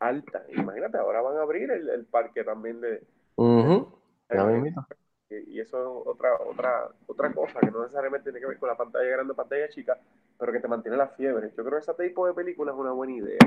[0.00, 0.44] alta.
[0.50, 3.02] Imagínate, ahora van a abrir el, el parque también de...
[3.36, 3.88] Ujú.
[4.30, 4.86] Ya me invito.
[5.30, 8.68] Y y eso es otra, otra, otra cosa que no necesariamente tiene que ver con
[8.68, 9.98] la pantalla grande o pantalla chica,
[10.38, 11.50] pero que te mantiene la fiebre.
[11.56, 13.38] Yo creo que ese tipo de película es una buena idea.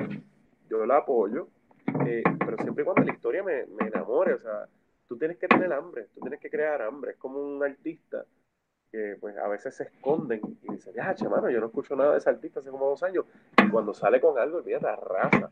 [0.69, 1.47] Yo la apoyo,
[2.05, 4.33] eh, pero siempre y cuando la historia me, me enamore.
[4.33, 4.67] O sea,
[5.07, 7.11] tú tienes que tener hambre, tú tienes que crear hambre.
[7.11, 8.25] Es como un artista
[8.91, 12.11] que pues a veces se esconden y dicen, ya, che, mano, yo no escucho nada
[12.11, 13.25] de ese artista hace como dos años.
[13.57, 15.49] Y cuando sale con algo, olvídate, arrasa.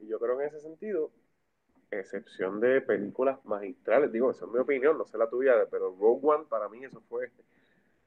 [0.00, 1.10] Y yo creo que en ese sentido,
[1.90, 6.20] excepción de películas magistrales, digo, esa es mi opinión, no sé la tuya, pero Rogue
[6.22, 7.30] One para mí eso fue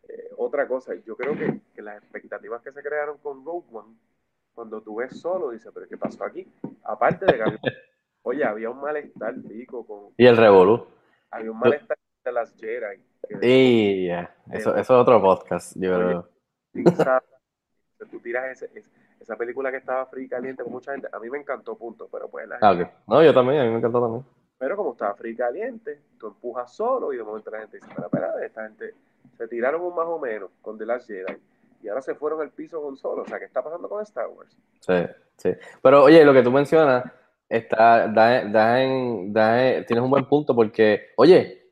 [0.09, 0.93] eh, otra cosa.
[1.05, 3.95] Yo creo que, que las expectativas que se crearon con Rogue One,
[4.53, 6.47] cuando tú ves solo, dices, pero ¿qué pasó aquí?
[6.83, 7.59] Aparte de que, había-
[8.23, 10.85] oye, había un malestar, pico, con, Y el Revolú.
[11.31, 13.03] había un malestar de las Jedi.
[13.41, 16.29] Y ya, eso, eso es otro podcast, yo creo.
[18.11, 18.91] Tú tiras ese- ese-
[19.23, 22.07] esa película que estaba fría y caliente con mucha gente, a mí me encantó, punto,
[22.11, 22.91] pero pues la Ah, gente-.
[23.07, 24.23] No, yo también, a mí me encantó también.
[24.57, 27.87] pero como estaba fría y caliente, tú empujas solo y de momento la gente dice,
[27.89, 28.93] espera, espera, esta gente
[29.37, 31.37] se tiraron un más o menos con The Last Jedi
[31.81, 34.27] y ahora se fueron al piso con solo, o sea, ¿qué está pasando con Star
[34.27, 34.55] Wars?
[34.79, 34.93] Sí,
[35.37, 35.51] sí.
[35.81, 37.03] Pero oye, lo que tú mencionas,
[37.49, 41.71] está, da, da en, da en- tienes un buen punto porque, oye,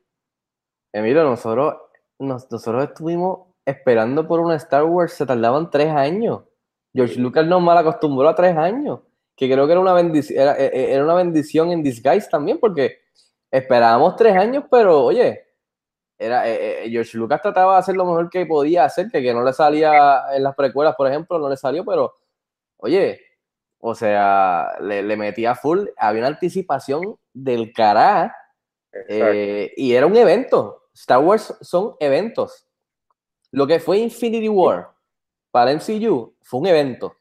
[0.92, 1.76] Emilio, nosotros,
[2.18, 6.42] nos- nosotros estuvimos esperando por una Star Wars, se tardaban tres años.
[6.94, 9.00] George Lucas nos mal acostumbró a tres años,
[9.36, 12.58] que creo que era una bendición, era, e- e- era una bendición en disguise también,
[12.58, 12.98] porque
[13.50, 15.46] esperábamos tres años, pero oye,
[16.18, 19.42] era, eh, George Lucas trataba de hacer lo mejor que podía hacer, que, que no
[19.42, 22.14] le salía en las precuelas, por ejemplo, no le salió, pero
[22.76, 23.20] oye,
[23.80, 28.32] o sea, le, le metía full, había una anticipación del cará
[29.08, 30.84] eh, y era un evento.
[30.94, 32.68] Star Wars son eventos.
[33.50, 34.91] Lo que fue Infinity War
[35.52, 37.14] para MCU fue un evento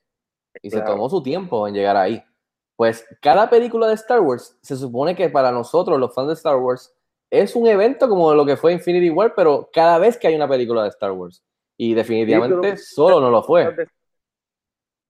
[0.64, 0.94] y se Claro.
[0.94, 2.24] tomó su tiempo en llegar ahí.
[2.76, 6.56] Pues cada película de Star Wars se supone que para nosotros, los fans de Star
[6.58, 6.92] Wars,
[7.30, 10.50] es un evento como lo que fue Infinity War, pero cada vez que hay una
[10.50, 11.44] película de Star Wars.
[11.78, 13.66] Y definitivamente solo no lo fue.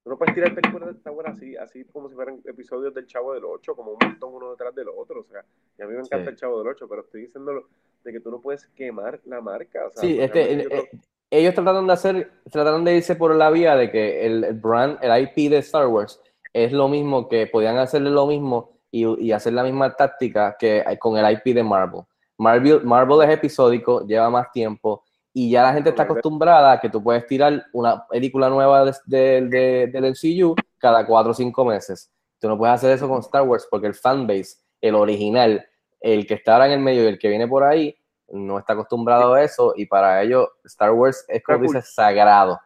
[0.04, 3.06] Tú no puedes tirar películas de Star Wars así, así como si fueran episodios del
[3.08, 5.22] Chavo del 8, como un montón uno detrás del otro.
[5.22, 5.46] O sea,
[5.78, 6.30] y a mí me encanta Sí.
[6.32, 7.68] el Chavo del 8, pero estoy diciendo
[8.04, 9.86] de que tú no puedes quemar la marca.
[9.88, 10.90] O sea, Sí, este,
[11.32, 15.00] ellos trataron de hacer, trataron de irse por la vía de que el, el brand,
[15.02, 16.20] el IP de Star Wars
[16.54, 20.84] es lo mismo, que podían hacerle lo mismo y, y hacer la misma táctica que
[21.00, 22.02] con el IP de Marvel.
[22.38, 26.90] Marvel, Marvel es episódico, lleva más tiempo y ya la gente está acostumbrada a que
[26.90, 31.64] tú puedes tirar una película nueva de, de- de- del MCU cada cuatro o cinco
[31.64, 32.12] meses.
[32.40, 35.66] Tú no puedes hacer eso con Star Wars porque el fanbase, el original,
[36.02, 37.96] el que está ahora en el medio y el que viene por ahí,
[38.32, 42.60] no está acostumbrado a eso y para ellos Star Wars es como dice sagrado.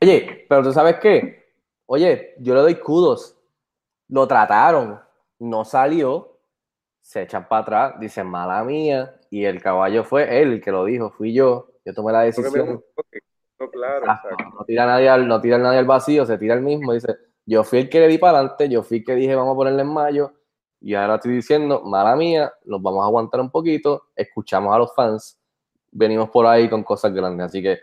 [0.00, 1.54] Oye, pero tú sabes qué,
[1.86, 3.36] oye, yo le doy kudos,
[4.08, 5.00] lo trataron,
[5.38, 6.38] no salió,
[7.00, 10.84] se echan para atrás, dicen mala mía y el caballo fue él el que lo
[10.84, 12.82] dijo, fui yo, yo tomé la decisión.
[13.58, 14.06] no, claro,
[14.58, 17.64] no tira nadie al, no tira nadie al vacío, se tira el mismo, dice, yo
[17.64, 19.82] fui el que le di para adelante, yo fui el que dije vamos a ponerle
[19.82, 20.32] en mayo,
[20.80, 24.94] y ahora estoy diciendo, mala mía, nos vamos a aguantar un poquito, escuchamos a los
[24.94, 25.38] fans,
[25.90, 27.80] venimos por ahí con cosas grandes, así que,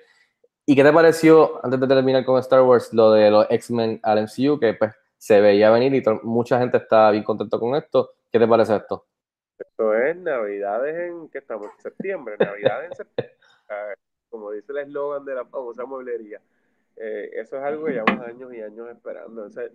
[0.65, 4.23] ¿y qué te pareció, antes de terminar con Star Wars, lo de los X-Men al
[4.23, 8.39] MCU, que pues se veía venir y mucha gente está bien contento con esto, ¿qué
[8.39, 9.05] te parece esto?
[9.57, 11.71] Esto es Navidades en, ¿qué estamos?
[11.77, 13.37] En septiembre, Navidades en septiembre.
[13.69, 13.93] Ah,
[14.29, 16.41] Como dice el eslogan de la famosa mueblería.
[16.97, 19.45] Eh, eso es algo que llevamos años y años esperando.
[19.45, 19.71] Entonces,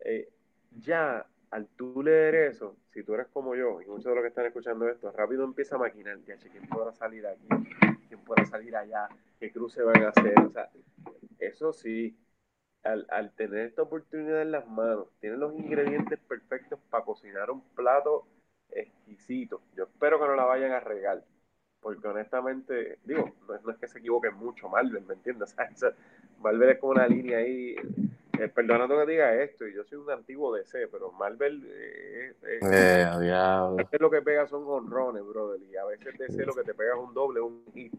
[0.00, 0.30] eh,
[0.70, 4.28] ya al tú leer eso, si tú eres como yo y muchos de los que
[4.28, 7.48] están escuchando esto, rápido empieza a maquinar, ¿quién podrá salir aquí?
[8.08, 9.08] ¿Quién podrá salir allá?
[9.40, 10.38] ¿Qué cruce van a hacer?
[10.40, 10.70] O sea,
[11.38, 12.16] eso sí,
[12.82, 17.62] al, al tener esta oportunidad en las manos, tienen los ingredientes perfectos para cocinar un
[17.74, 18.26] plato
[18.70, 19.62] exquisito.
[19.76, 21.24] Yo espero que no la vayan a regar,
[21.80, 25.54] porque honestamente, digo, no no es que se equivoquen mucho Marvel, ¿me entiendes?
[25.74, 25.92] O sea,
[26.40, 27.76] Marvel es como una línea ahí,
[28.38, 32.58] eh, perdonando que diga esto, y yo soy un antiguo DC, pero Marvel, eh, eh,
[32.62, 33.76] Eh, diablo.
[33.76, 36.94] Marvel lo que pega son honrones, brother, y a veces DC lo que te pega
[36.94, 37.92] es un doble, un hit.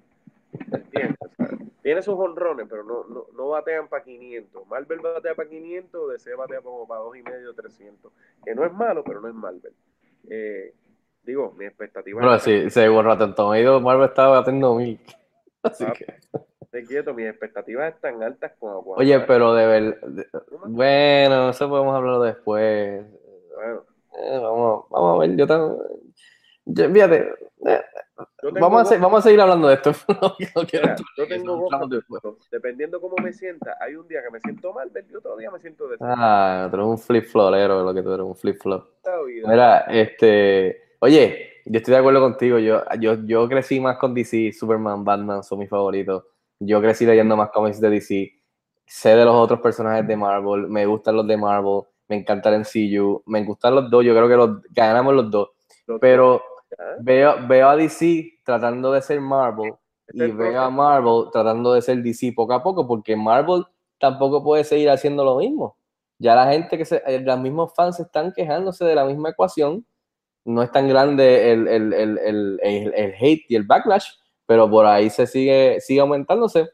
[0.71, 1.17] ¿Me entiendes?
[1.21, 4.67] O sea, tiene sus honrones, pero no, no, no batean para 500.
[4.67, 8.11] Marvel batea para 500, DC batea como para 2,5, 300.
[8.43, 9.73] Que no es malo, pero no es Marvel.
[10.29, 10.73] Eh,
[11.23, 14.99] digo, mi expectativa Bueno, sí, se borra tanto medio, Marvel estaba batiendo mil.
[15.63, 16.05] Así Ah, que,
[16.71, 19.97] esté quieto, mis expectativas están altas como cuando- oye, pero de verdad,
[20.67, 23.03] bueno, eso podemos hablarlo después.
[23.55, 23.83] Bueno,
[24.21, 25.77] Eh, vamos, vamos a ver, yo también.
[26.65, 27.17] yo- fíjate,
[27.65, 27.81] eh,
[28.41, 29.91] tengo vamos, a, se- vamos a seguir hablando de esto.
[30.55, 31.67] No Mira, yo tengo
[32.51, 35.59] dependiendo cómo me sienta, hay un día que me siento Marvel y otro día me
[35.59, 38.85] siento de Ah, tú eres un flip florero, lo que tú eres, un flip flop.
[39.47, 42.57] Mira, este, oye, yo estoy de acuerdo contigo.
[42.59, 46.25] Yo, yo, yo crecí más con DC, Superman, Batman son mis favoritos.
[46.59, 48.31] Yo crecí leyendo más cómics de DC.
[48.85, 52.61] Sé de los otros personajes de Marvel, me gustan los de Marvel, me encanta el
[52.61, 54.03] MCU, me gustan los dos.
[54.03, 55.49] Yo creo que los ganamos los dos.
[56.01, 56.41] Pero
[56.71, 56.85] ¿ya?
[56.99, 59.73] veo, veo a DC tratando de ser Marvel
[60.11, 60.69] y el veo a.
[60.69, 63.63] Marvel tratando de ser DC poco a poco, porque Marvel
[63.99, 65.77] tampoco puede seguir haciendo lo mismo.
[66.17, 69.85] Ya la gente que se, los mismos fans están quejándose de la misma ecuación.
[70.45, 74.07] No es tan grande el, el, el- el hate y el backlash,
[74.49, 76.71] pero por ahí se sigue, sigue aumentándose.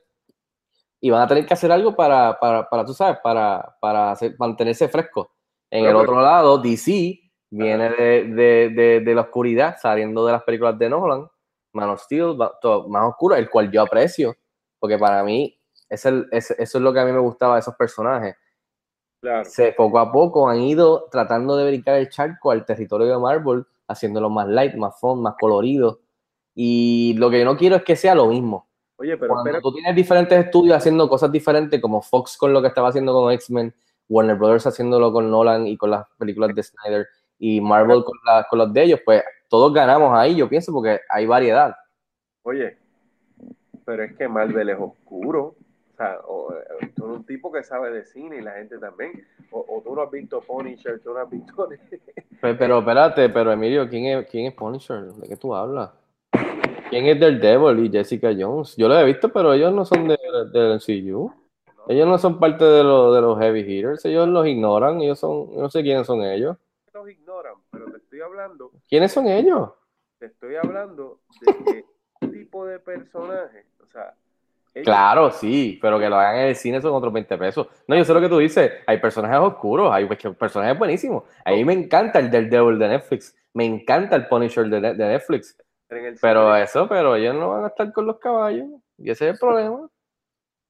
[1.01, 4.33] Y van a tener que hacer algo para, para, para tú sabes, para, para hacer-
[4.39, 5.29] mantenerse fresco.
[5.69, 10.31] En Pero, el otro lado, DC viene de, de, de, de la oscuridad, saliendo de
[10.31, 11.27] las películas de Nolan,
[11.73, 14.33] Man of Steel, todo más oscuro, el cual yo aprecio,
[14.79, 15.59] porque para mí
[15.89, 18.35] es el, es- eso es lo que a mí me gustaba de esos personajes.
[19.21, 19.43] Claro.
[19.43, 23.65] Se, poco a poco han ido tratando de brincar el charco al territorio de Marvel,
[23.89, 25.99] haciéndolo más light, más fun, más colorido.
[26.55, 28.67] Y lo que yo no quiero es que sea lo mismo.
[28.97, 32.61] Oye, pero Cuando espera, tú tienes diferentes estudios haciendo cosas diferentes, como Fox con lo
[32.61, 33.73] que estaba haciendo con X-Men,
[34.07, 38.47] Warner Brothers haciéndolo con Nolan y con las películas de Snyder, y Marvel con, la-
[38.49, 41.75] con los de ellos, pues todos ganamos ahí, yo pienso, porque hay variedad.
[42.43, 42.77] oye,
[43.85, 45.55] pero es que Marvel es oscuro.
[45.93, 46.53] O sea, o,
[46.95, 49.25] tú eres un tipo que sabe de cine y la gente también.
[49.51, 51.69] O, o tú no has visto Punisher, tú no has visto.
[52.41, 55.03] Pero, pero espérate, pero Emilio, ¿quién es, quién es Punisher?
[55.05, 55.89] ¿De qué tú hablas?
[56.89, 58.75] ¿Quién es Daredevil y Jessica Jones?
[58.77, 60.17] Yo lo he visto, pero ellos no son de,
[60.51, 61.33] del MCU.
[61.87, 65.55] Ellos no son parte de, los de los heavy hitters, ellos los ignoran, ellos son,
[65.55, 66.57] no sé quiénes son ellos.
[66.93, 69.69] los ignoran, pero te estoy hablando, ¿Quiénes son ellos?
[70.17, 71.85] te estoy hablando de este
[72.31, 74.15] tipo de personaje, o sea,
[74.73, 77.67] ellos- Claro, sí, pero que lo hagan en el cine son otros 20 pesos.
[77.87, 78.71] No, yo sé lo que tú dices.
[78.87, 81.23] Hay personajes oscuros, hay personajes buenísimos.
[81.45, 83.35] A mí me encanta el del Devil de Netflix.
[83.53, 85.55] Me encanta el Punisher de, de Netflix.
[85.89, 88.67] En el Pero eso, pero ellos no van a estar con los caballos.
[88.97, 89.89] Y ese es el problema.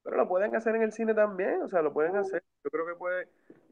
[0.03, 2.43] pero lo pueden hacer en el cine también, o sea, lo pueden hacer.
[2.63, 3.27] Yo creo que puede,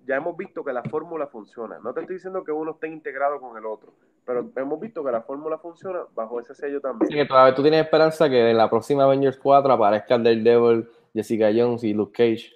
[0.06, 1.80] ya hemos visto que la fórmula funciona.
[1.84, 3.94] No te estoy diciendo que uno esté integrado con el otro,
[4.26, 7.08] pero hemos visto que la fórmula funciona bajo ese sello también.
[7.08, 10.44] Así que todavía tú tienes esperanza que en la próxima Avengers 4 aparezca el del
[10.44, 12.52] Devil, Jessica Jones y Luke Cage.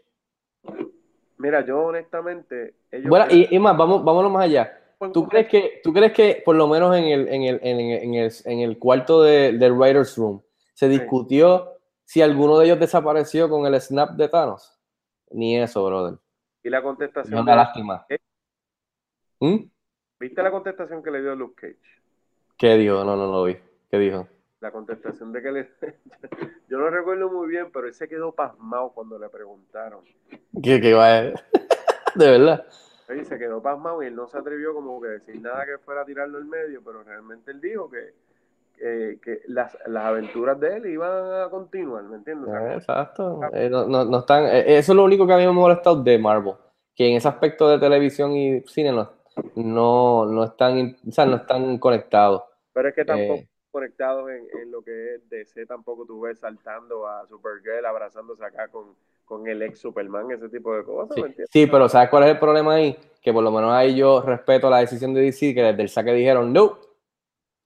[1.38, 4.74] Mira, yo honestamente, ellos Bueno, y, y más, vamos, vámonos más allá.
[5.14, 7.92] ¿Tú crees que, tú crees que por lo menos en el, en el, en el,
[8.04, 10.42] en el, en el cuarto de- del Writers Room
[10.74, 14.80] se discutió si alguno de ellos desapareció con el snap de Thanos?
[15.32, 16.18] Ni eso, brother.
[16.64, 18.06] y la Es contestación una lástima.
[18.10, 18.18] ¿Eh?
[19.40, 19.58] ¿Mm?
[20.20, 22.02] ¿Viste la contestación que le dio Luke Cage?
[22.58, 23.04] ¿Qué dijo?
[23.04, 23.56] No, no lo vi.
[23.92, 24.28] ¿Qué dijo?
[24.62, 25.70] La contestación de que le...
[26.70, 30.04] Yo no recuerdo muy bien, pero él se quedó pasmado cuando le preguntaron.
[30.64, 31.22] ¿Qué, qué va a
[32.16, 32.66] De verdad.
[33.10, 36.02] Oye, se quedó pasmado y él no se atrevió como que decir nada que fuera
[36.02, 38.14] a tirarlo en medio, pero realmente él dijo que,
[38.78, 42.50] que, que las, las aventuras de él iban a continuar, ¿me entiendes?
[42.50, 43.40] O sea, Eh, Exacto.
[43.54, 45.54] Eh, no, no- no están, eh, eso es lo único que a mí me ha
[45.54, 46.54] molestado de Marvel.
[46.96, 49.10] Que en ese aspecto de televisión y cine no,
[49.56, 52.44] no, no están, o sea, no están conectados.
[52.74, 53.48] pero es que tampoco Eh.
[53.78, 58.68] Conectados en, en lo que es DC, tampoco tú ves saltando a Supergirl, abrazándose acá
[58.70, 61.50] con, con el ex Superman, ese tipo de cosas, Sí, ¿me entiendes?
[61.52, 62.98] sí, pero ¿sabes cuál es el problema ahí?
[63.22, 66.14] Que por lo menos ahí yo respeto la decisión de DC, que desde el saque
[66.14, 66.80] dijeron, no,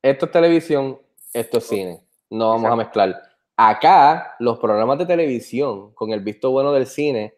[0.01, 0.99] esto es televisión,
[1.33, 3.21] esto es cine, no vamos a mezclar.
[3.55, 7.35] Acá, los programas de televisión, con el visto bueno del cine,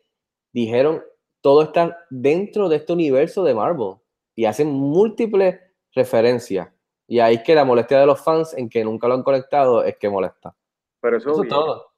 [0.51, 1.03] dijeron,
[1.41, 3.95] todo está dentro de este universo de Marvel
[4.35, 5.59] y hacen múltiples
[5.93, 6.69] referencias.
[7.07, 9.83] Y ahí es que la molestia de los fans en que nunca lo han conectado
[9.83, 10.55] es que molesta.
[11.01, 11.91] Pero eso, Eso es todo.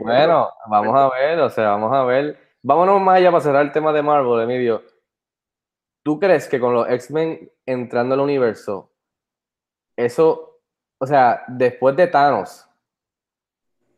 [0.00, 2.38] Bueno, vamos a ver, o sea, vamos a ver.
[2.62, 4.82] Vámonos más allá para cerrar el tema de Marvel, Emilio.
[6.02, 8.90] ¿Tú crees que con los X-Men entrando al universo,
[9.96, 10.58] eso,
[10.98, 12.66] o sea, después de Thanos,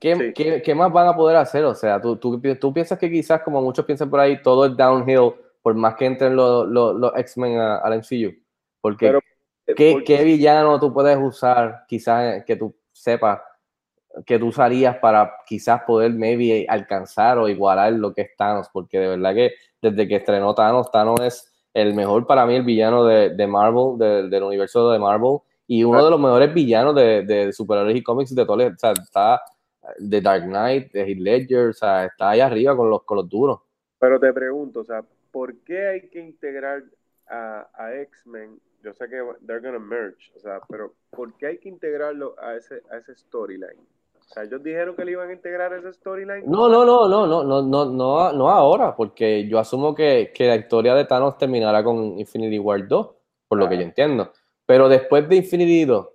[0.01, 0.33] ¿qué, Sí.
[0.35, 1.65] qué- qué más van a poder hacer?
[1.65, 4.77] O sea, ¿tú, tú, tú piensas que quizás, como muchos piensan por ahí, todo es
[4.77, 8.33] downhill por más que entren los, los, los X-Men al MCU?
[8.81, 9.21] Porque, Pero,
[9.75, 13.41] ¿qué, porque- qué villano tú puedes usar, quizás, que tú sepas,
[14.27, 18.99] que tú usarías para quizás poder maybe alcanzar o igualar lo que es Thanos, porque
[18.99, 23.05] de verdad que desde que estrenó Thanos, Thanos es el mejor para mí, el villano
[23.05, 27.23] de, de Marvel, de- del universo de Marvel, y uno de los mejores villanos de,
[27.23, 29.41] de superhéroes y cómics de todo, el- o sea, está
[29.99, 33.29] de Dark Knight, de Heath Ledger, o sea, está ahí arriba con los, con los
[33.29, 33.61] duros.
[33.99, 36.83] Pero te pregunto, o sea, ¿por qué hay que integrar
[37.29, 38.61] a, a X-Men?
[38.83, 42.57] Yo sé que they're gonna merge, o sea, pero ¿por qué hay que integrarlo a
[42.57, 43.79] ese, a ese storyline?
[44.19, 46.45] O sea, ellos dijeron que le iban a integrar a ese storyline.
[46.47, 50.49] No, no, no, no, no, no, no, no, no ahora, porque yo asumo que, que
[50.49, 53.11] la historia de Thanos terminará con Infinity War 2,
[53.47, 54.33] por lo que yo entiendo.
[54.67, 56.09] Pero después de Infinity 2,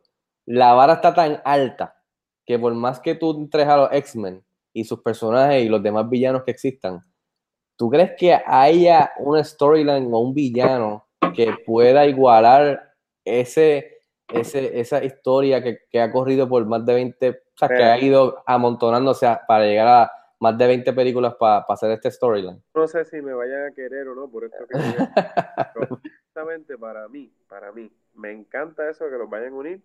[0.48, 2.02] la vara está tan alta
[2.46, 4.44] que por más que tú entres a los X-Men
[4.74, 7.02] y sus personajes y los demás villanos que existan,
[7.78, 12.94] ¿tú crees que haya una storyline o un villano que pueda igualar
[13.26, 14.00] ese,
[14.30, 17.92] ese, esa historia que, que ha corrido por más de 20, o sea, que Pero-
[17.92, 22.62] ha ido amontonándose a- para llegar a más de 20 películas para hacer este storyline.
[22.76, 24.78] No sé si me vayan a querer o no, por esto que.
[25.74, 25.88] Pero
[26.36, 29.82] honestamente, para mí, para mí, me encanta eso que los vayan a unir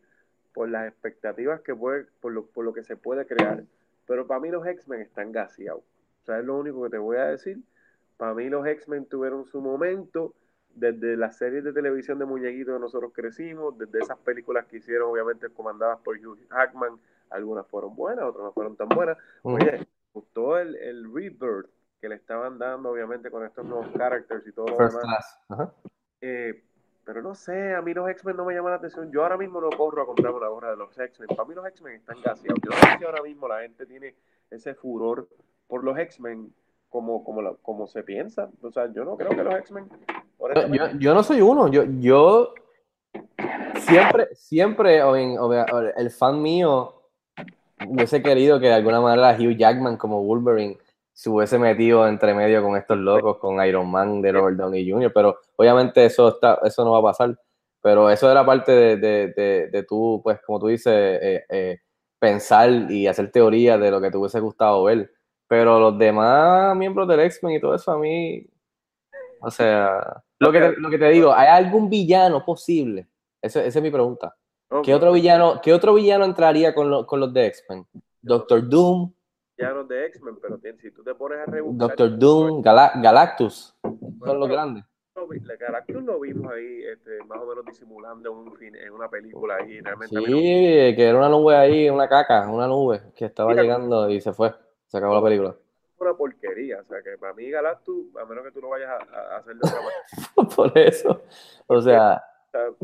[0.52, 3.64] por las expectativas que puede, por lo, por lo que se puede crear.
[4.06, 5.80] Pero para mí los X-Men están gaseados.
[6.22, 7.58] O sea, es lo único que te voy a decir.
[8.18, 10.34] Para mí los X-Men tuvieron su momento
[10.74, 15.10] desde las series de televisión de muñequitos que nosotros crecimos, desde esas películas que hicieron
[15.10, 16.98] obviamente comandadas por Hugh Hackman.
[17.30, 19.16] Algunas fueron buenas, otras no fueron tan buenas.
[19.42, 21.70] Oye, me gustó el, el rebirth
[22.00, 25.04] que le estaban dando obviamente con estos nuevos characters y todo lo First demás.
[25.06, 25.40] class.
[25.48, 25.72] Ajá.
[26.20, 26.62] Eh,
[27.04, 29.10] pero no sé, a mí los X-Men no me llaman la atención.
[29.10, 31.28] Yo ahora mismo no corro a comprarme una gorra de los X-Men.
[31.34, 32.60] Para mí los X-Men están gaseados.
[32.62, 34.14] Yo no sé si ahora mismo la gente tiene
[34.50, 35.26] ese furor
[35.66, 36.52] por los X-Men
[36.90, 38.50] como, como, la- como se piensa.
[38.60, 39.88] O sea, yo no creo que los X-Men...
[40.72, 42.54] Yo, yo no soy uno, yo, yo
[43.80, 46.94] siempre, siempre, o en- o vea- o el fan mío
[47.86, 50.78] hubiese querido que de alguna manera Hugh Jackman como Wolverine
[51.12, 55.12] se hubiese metido entre medio con estos locos, con Iron Man de Robert Downey Jr.,
[55.12, 57.36] pero obviamente eso, está, eso no va a pasar.
[57.82, 61.80] Pero eso era parte de, de, de, de tú, pues como tú dices, eh, eh,
[62.18, 65.10] pensar y hacer teoría de lo que te hubiese gustado ver.
[65.48, 68.46] Pero los demás miembros del X-Men y todo eso a mí,
[69.40, 73.08] o sea, lo que te, lo que te digo, ¿hay algún villano posible?
[73.40, 74.36] Esa esa es mi pregunta.
[74.70, 77.86] no, ¿Qué otro villano, qué otro villano entraría con, lo- con los de X-Men?
[78.20, 79.12] Doctor Doom,
[79.56, 81.88] villanos de X-Men, pero si tú te pones a rebuscar...
[81.88, 84.84] Doctor Doom, Gala- Galactus, son los grandes.
[85.44, 89.08] la Galactus lo vimos ahí, este, más o menos disimulando en, un fin, en una
[89.08, 89.80] película ahí.
[89.80, 90.22] Realmente Sí,
[90.96, 93.62] que era una nube ahí, una caca, una nube que estaba Mira.
[93.62, 94.54] llegando y se fue,
[94.86, 95.56] se acabó la película.
[96.02, 96.80] Una porquería.
[96.80, 99.54] O sea, que para mí Galactus, a menos que tú lo vayas a, a hacer
[99.54, 100.56] de otra manera.
[100.56, 101.22] Por eso,
[101.66, 102.22] o sea,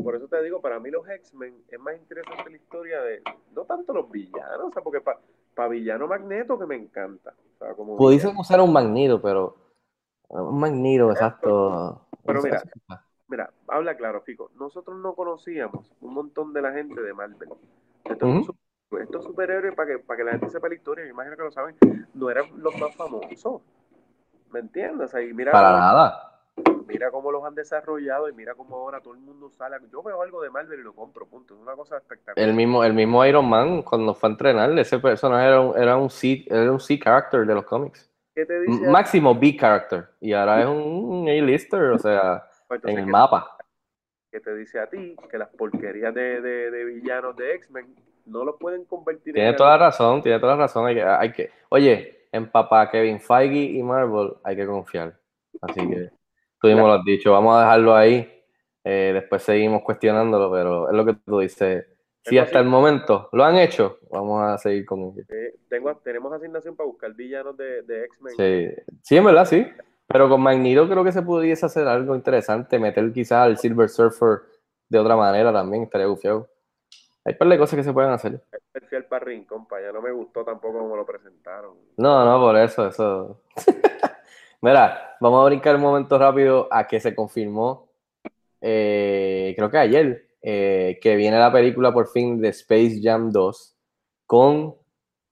[0.03, 3.21] por eso te digo, para mí los X-Men es más interesante la historia de,
[3.53, 7.35] no tanto los villanos, o sea, porque para villano Magneto que me encanta.
[7.55, 9.55] O sea, como pudiesen usar un Magneto, pero
[10.29, 12.07] un Magneto, exacto.
[12.25, 12.63] Pero no mira,
[13.27, 14.49] Mira, habla claro, Fico.
[14.55, 17.49] Nosotros no conocíamos un montón de la gente de Marvel.
[18.05, 18.43] Estos, Ujú.
[18.45, 18.58] super-
[18.97, 21.51] estos superhéroes, para que, para que la gente sepa la historia, me imagino que lo
[21.51, 21.75] saben,
[22.13, 23.61] no eran los más famosos.
[24.51, 25.05] ¿Me entiendes?
[25.05, 26.41] O sea, y mira, para cómo, nada.
[26.87, 29.77] mira cómo los han desarrollado y mira cómo ahora todo el mundo sale.
[29.91, 31.53] Yo veo algo de Marvel y lo compro, punto.
[31.53, 32.49] Es una cosa espectacular.
[32.49, 35.97] El mismo, el mismo Iron Man, cuando fue a entrenar, ese personaje era un, era
[35.97, 38.09] un C, era un C character de los cómics.
[38.33, 38.87] ¿Qué te dice?
[38.87, 40.07] Máximo B character.
[40.19, 43.55] Y ahora es un A-lister, o sea, Pues, en el ¿qué- mapa.
[44.31, 45.15] ¿Qué te dice a ti?
[45.29, 47.95] Que las porquerías de, de, de villanos de X-Men
[48.29, 50.85] no los pueden convertir Tiene en toda la razón, tiene toda la razón.
[50.87, 55.17] Hay que, hay que, oye, en papá Kevin Feige y Marvel hay que confiar.
[55.61, 56.09] Así que
[56.61, 58.27] tú mismo lo has dicho, vamos a dejarlo ahí.
[58.83, 61.85] Eh, después seguimos cuestionándolo, pero es lo que tú dices.
[62.23, 65.23] Si hasta el momento lo han hecho, vamos a seguir con ello.
[65.29, 68.35] Eh, tengo, tenemos asignación para buscar villanos de, de X-Men.
[68.35, 69.65] Sí, sí, en verdad, sí.
[70.05, 74.41] Pero con Magneto creo que se pudiese hacer algo interesante, meter quizás al Silver Surfer
[74.89, 76.49] de otra manera también, estaría gufiado.
[77.25, 78.41] Hay par de cosas que se pueden hacer.
[78.71, 81.75] Perfil para Rincón, pa, ya no me gustó tampoco como lo presentaron.
[81.97, 83.41] No, no, por eso, eso.
[84.61, 87.89] Mira, vamos a brincar un momento rápido a que se confirmó,
[88.61, 93.75] eh, creo que ayer, eh, que viene la película por fin de Space Jam 2
[94.25, 94.75] con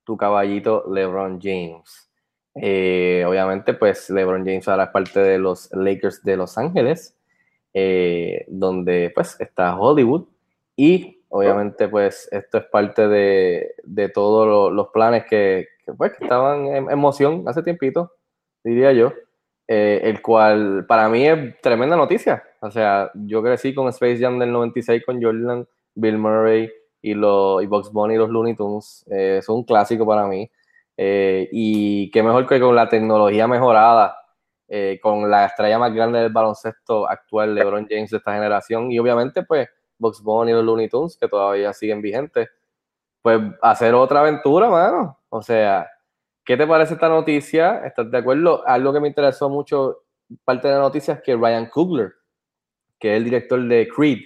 [0.03, 2.09] tu caballito LeBron James.
[2.55, 7.13] Eh, obviamente, pues LeBron James ahora es parte de los Lakers de Los Ángeles,
[8.47, 10.25] donde pues está Hollywood
[10.75, 15.67] y obviamente pues esto es parte de, de todos lo- los planes que,
[15.97, 18.13] pues, que estaban en, en moción hace tiempito,
[18.63, 19.13] diría yo,
[19.67, 22.43] eh, el cual para mí es tremenda noticia.
[22.61, 26.71] O sea, yo crecí con Space Jam del 96 con Jordan, Bill Murray
[27.01, 29.05] y, los y Bugs Bunny y los Looney Tunes.
[29.11, 30.49] Eh, es un clásico para mí.
[30.97, 34.17] Eh, y qué mejor que con la tecnología mejorada,
[34.67, 38.99] eh, con la estrella más grande del baloncesto actual, LeBron James de esta generación, y
[38.99, 42.49] obviamente, pues, Bugs Bunny y los Looney Tunes, que todavía siguen vigentes,
[43.21, 45.19] pues hacer otra aventura, mano.
[45.29, 45.89] O sea,
[46.45, 47.85] ¿qué te parece esta noticia?
[47.85, 48.67] ¿Estás de acuerdo?
[48.67, 50.03] Algo que me interesó mucho,
[50.43, 52.13] parte de la noticia, es que Ryan Coogler,
[52.99, 54.19] que es el director de Creed,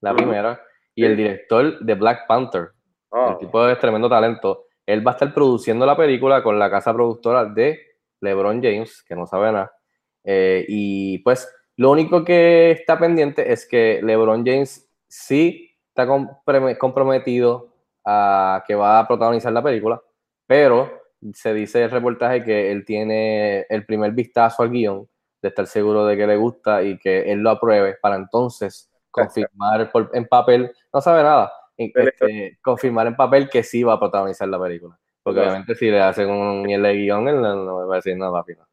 [0.00, 0.60] la primera,
[0.94, 2.74] y el director de Black Panther,
[3.14, 4.66] Ah, el tipo es tremendo talento.
[4.84, 7.78] Él va a estar produciendo la película con la casa productora de
[8.20, 9.72] LeBron James, que no sabe nada.
[10.24, 16.06] Eh, y pues lo único que está pendiente es que LeBron James sí está
[16.78, 17.72] comprometido
[18.04, 20.02] a que va a protagonizar la película,
[20.46, 20.90] pero
[21.32, 25.08] se dice en el reportaje que él tiene el primer vistazo al guion,
[25.40, 29.90] de estar seguro de que le gusta y que él lo apruebe para entonces confirmar
[29.92, 31.52] por- en papel, no sabe nada,
[32.02, 34.98] este, confirmar en papel que sí va a protagonizar la película.
[35.22, 38.16] Porque obviamente si le hacen un mierda de guion, él no, no va a decir
[38.16, 38.54] nada, papi.
[38.54, 38.66] no.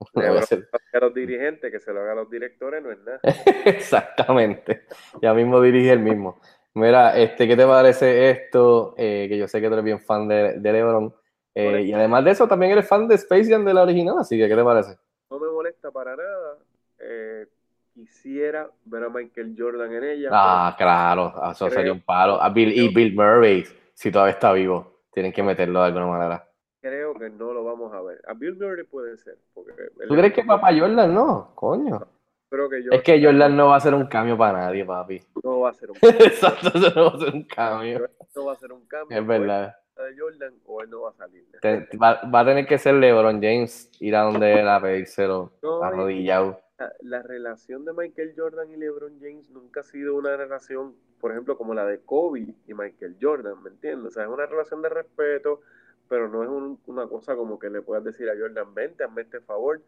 [0.14, 2.98] Voy a hacer- a los dirigentes, que se lo haga a los directores, no es
[2.98, 3.20] nada.
[3.64, 4.86] Exactamente.
[5.20, 6.40] Ya mismo dirige el mismo.
[6.74, 8.94] Mira, este, ¿qué te parece esto?
[8.98, 11.14] Eh, que yo sé que tú eres bien fan de, de LeBron.
[11.54, 14.36] Eh, y además de eso, también eres fan de Space Jam de la original, así
[14.36, 14.98] que ¿qué te parece?
[15.30, 16.58] No me molesta para nada.
[16.98, 17.46] Eh,
[17.94, 20.28] quisiera ver a Michael Jordan en ella.
[20.32, 22.40] Ah, claro, eso sería un palo.
[22.42, 26.45] A Bill, y Bill Murray, si todavía está vivo, tienen que meterlo de alguna manera.
[26.86, 28.20] Creo que no lo vamos a ver.
[28.26, 29.36] A Bill Murray puede ser.
[29.54, 29.72] Porque
[30.06, 31.52] ¿Tú es- crees que papá Jordan no?
[31.54, 32.06] Coño.
[32.48, 35.20] Creo que yo Es que Jordan no va a hacer un cambio para nadie, papi.
[35.44, 38.08] no va a ser un Exacto, eso no va a ser un cambio.
[38.36, 39.18] no va a ser un cambio.
[39.18, 39.76] Es verdad.
[39.98, 41.44] O él de Jordan o él no va a salir.
[41.60, 45.52] Te- va, va a tener que ser LeBron James ir a donde él a pedírselo
[45.62, 46.60] No, arrodillado.
[46.78, 51.32] la, la relación de Michael Jordan y LeBron James nunca ha sido una relación, por
[51.32, 54.08] ejemplo, como la de Kobe y Michael Jordan, ¿me entiendes?
[54.08, 55.62] O sea, es una relación de respeto,
[56.08, 59.22] pero no es un- una cosa como que le puedas decir a Jordan, vente, hazme
[59.22, 59.80] este favor.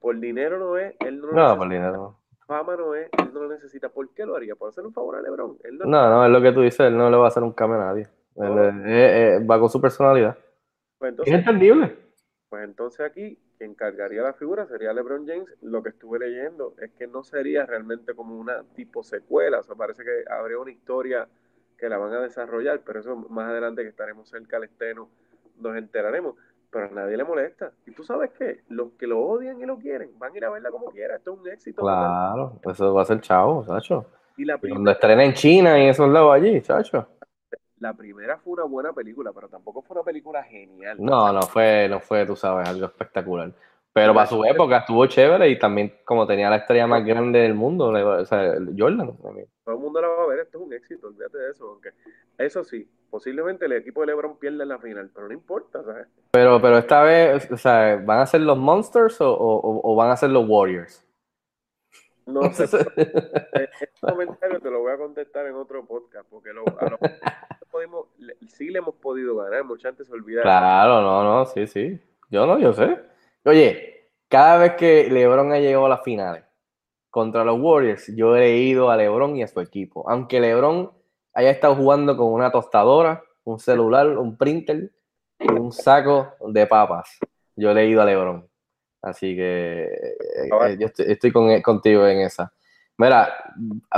[0.00, 2.16] Por dinero no es, él no lo No, necesita, por dinero.
[2.46, 3.88] fama no es, él no lo necesita.
[3.90, 4.54] ¿Por qué lo haría?
[4.56, 5.58] ¿Por hacer un favor a LeBron?
[5.64, 7.42] Él no, No, no, es lo que tú dices, él no le va a hacer
[7.42, 8.08] un cambio a nadie.
[8.36, 8.64] No.
[8.64, 10.36] eh, eh, eh, va con su personalidad.
[10.98, 11.96] Pues Es entonces, entendible.
[12.48, 15.48] pues entonces aquí quien cargaría la figura sería LeBron James.
[15.60, 19.74] Lo que estuve leyendo es que no sería realmente como una tipo secuela, o sea,
[19.74, 21.28] parece que habría una historia
[21.76, 25.08] que la van a desarrollar, pero eso más adelante que estaremos cerca al estreno
[25.60, 26.36] nos enteraremos.
[26.70, 27.72] Pero a nadie le molesta.
[27.86, 30.50] Y tú sabes qué, los que lo odian y lo quieren van a ir a
[30.50, 31.16] verla como quiera.
[31.16, 31.82] Esto es un éxito.
[31.82, 32.14] total.
[32.32, 34.06] Claro, eso va a ser chavo, chacho.
[34.36, 37.08] Y la Y Cuando primera, estrena en China y en esos lados allí, chacho.
[37.78, 40.98] la primera fue una buena película, pero tampoco fue una película genial.
[41.00, 43.52] No, no fue, no fue, tú sabes, algo espectacular.
[43.92, 47.54] Pero para su época estuvo chévere y también como tenía la estrella más grande del
[47.54, 49.16] mundo, o sea, Jordan.
[49.18, 51.70] Todo el mundo la va a ver, esto es un éxito, olvídate de eso.
[51.70, 51.90] Aunque,
[52.38, 56.06] eso sí, posiblemente el equipo de LeBron pierda en la final, pero no importa, ¿sabes?
[56.30, 60.10] Pero, pero esta vez, o sea, ¿van a ser los Monsters o, o- o van
[60.10, 61.04] a ser los Warriors?
[62.26, 66.62] No sé, pero este comentario te lo voy a contestar en otro podcast, porque lo,
[66.78, 66.98] a lo
[67.72, 68.06] podemos,
[68.46, 70.36] sí le hemos podido ganar, mucha gente se olvida.
[70.36, 70.48] de eso.
[70.48, 72.00] Claro, no, no, sí, sí.
[72.30, 73.09] Yo no, yo sé.
[73.44, 76.44] Oye, cada vez que LeBron ha llegado a las finales
[77.10, 80.08] contra los Warriors, yo he ido a LeBron y a su equipo.
[80.08, 80.90] Aunque LeBron
[81.34, 84.90] haya estado jugando con una tostadora, un celular, un printer
[85.38, 87.18] y un saco de papas,
[87.56, 88.46] yo le he ido a LeBron.
[89.02, 90.16] Así que eh,
[90.66, 92.52] eh, yo estoy, estoy con- contigo en esa.
[92.98, 93.32] Mira,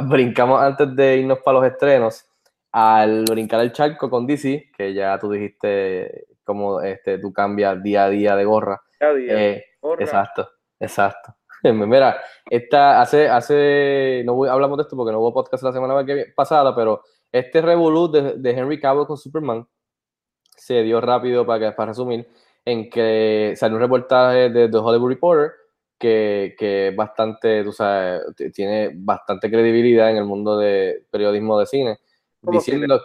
[0.05, 2.25] brincamos antes de irnos para los estrenos
[2.71, 8.05] al brincar el charco con DC, que ya tú dijiste cómo este, tú cambias día
[8.05, 8.81] a día de gorra.
[9.03, 9.65] Cada día, Eh,
[9.99, 10.49] exacto,
[10.79, 11.35] exacto.
[11.65, 16.07] Mira, esta, hace, hace, no voy- hablamos de esto porque no hubo podcast la semana
[16.07, 19.67] que- pasada, pero este revolut de, de Henry Cavill con Superman
[20.57, 22.29] se dio rápido para, que, para resumir,
[22.65, 25.51] en que salió un reportaje de The Hollywood Reporter
[25.99, 28.23] que, que es bastante, tú sabes,
[28.55, 31.99] tiene bastante credibilidad en el mundo de periodismo de cine,
[32.41, 33.01] diciendo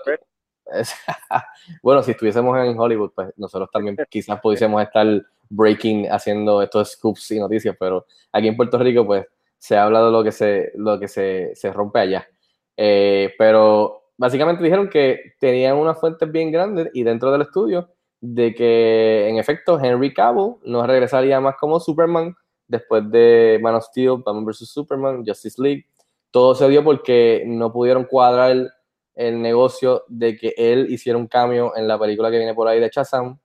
[0.74, 0.93] es-
[1.82, 5.08] bueno, si estuviésemos en Hollywood, pues nosotros también quizás pudiésemos estar
[5.50, 9.26] breaking, haciendo estos scoops y noticias, pero aquí en Puerto Rico, pues
[9.58, 12.28] se habla de lo que se, lo que se, se rompe allá.
[12.76, 17.89] Eh, pero básicamente dijeron que tenían unas fuentes bien grandes y dentro del estudio
[18.20, 22.36] de que en efecto Henry Cavill no regresaría más como Superman
[22.68, 24.70] después de Man of Steel, Batman vs.
[24.70, 25.86] Superman, Justice League.
[26.32, 28.70] Todo se dio porque no pudieron cuadrar el,
[29.16, 32.80] el negocio de que él hiciera un cambio en la película que viene por ahí
[32.80, 33.39] de Shazam,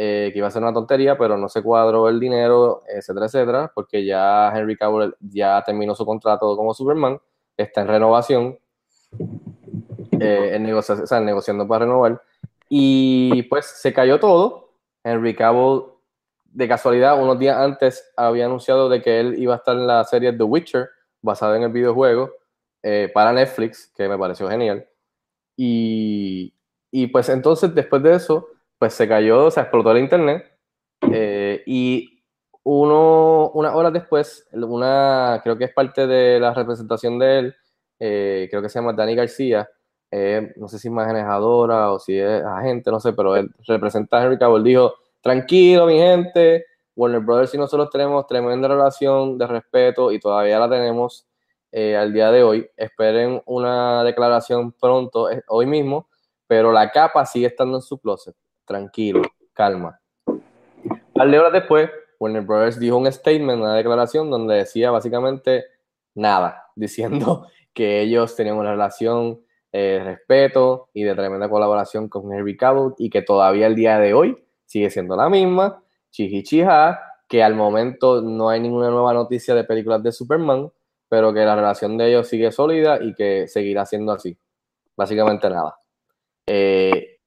[0.00, 3.72] eh, que iba a ser una tontería, pero no se cuadró el dinero, etcétera, etcétera,
[3.74, 7.20] porque ya Henry Cavill ya terminó su contrato como Superman,
[7.56, 8.58] está en renovación,
[10.20, 12.22] eh, en o sea, negociando para renovar,
[12.68, 14.68] y pues se cayó todo.
[15.02, 15.82] Henry Cavill,
[16.44, 20.04] de casualidad, unos días antes había anunciado de que él iba a estar en la
[20.04, 20.90] serie The Witcher,
[21.22, 22.30] basada en el videojuego,
[22.84, 24.86] eh, para Netflix, que me pareció genial.
[25.56, 26.54] Y,
[26.92, 28.46] y pues entonces, después de eso,
[28.78, 30.44] pues se cayó, se explotó el internet.
[31.12, 32.18] eh, y
[32.64, 37.56] uno, unas horas después, una, creo que es parte de la representación de él,
[37.98, 39.68] eh, creo que se llama Dani García,
[40.10, 44.18] eh, no sé si es manejadora o si es agente, no sé, pero él representa
[44.18, 49.46] a Henry Cavill, dijo, tranquilo mi gente, Warner Brothers y nosotros tenemos tremenda relación de
[49.46, 51.26] respeto y todavía la tenemos
[51.72, 52.68] eh, al día de hoy.
[52.76, 56.08] Esperen una declaración pronto, hoy mismo,
[56.46, 58.34] pero la capa sigue estando en su closet.
[58.68, 59.22] Tranquilo,
[59.54, 59.98] calma.
[61.14, 61.90] Par de horas después,
[62.20, 65.64] Warner Brothers dijo un statement, una declaración donde decía básicamente
[66.14, 69.40] nada, diciendo que ellos tenían una relación
[69.72, 74.12] de respeto y de tremenda colaboración con Henry Cavill y que todavía el día de
[74.12, 79.64] hoy sigue siendo la misma, chihichija, que al momento no hay ninguna nueva noticia de
[79.64, 80.70] películas de Superman,
[81.08, 84.36] pero que la relación de ellos sigue sólida y que seguirá siendo así.
[84.94, 85.76] Básicamente nada.
[86.46, 87.17] Eh,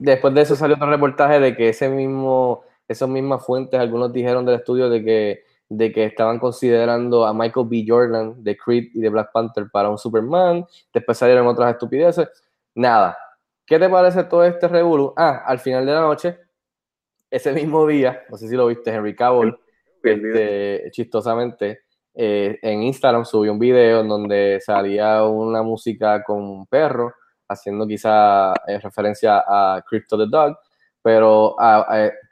[0.00, 4.44] después de eso salió otro reportaje de que ese mismo, esas mismas fuentes, algunos dijeron
[4.44, 7.84] del estudio de que, de que estaban considerando a Michael B.
[7.86, 10.66] Jordan de Creed y de Black Panther para un Superman.
[10.92, 12.28] Después salieron otras estupideces.
[12.74, 13.16] Nada.
[13.66, 15.14] ¿Qué te parece todo este revuelo?
[15.16, 16.38] Ah, al final de la noche,
[17.30, 19.56] ese mismo día, no sé si lo viste, Henry Cavill,
[20.02, 21.82] este, chistosamente,
[22.14, 27.14] eh, en Instagram subió un video en donde salía una música con un perro,
[27.50, 30.56] haciendo quizá eh, referencia a Crypto the Dog,
[31.02, 31.56] pero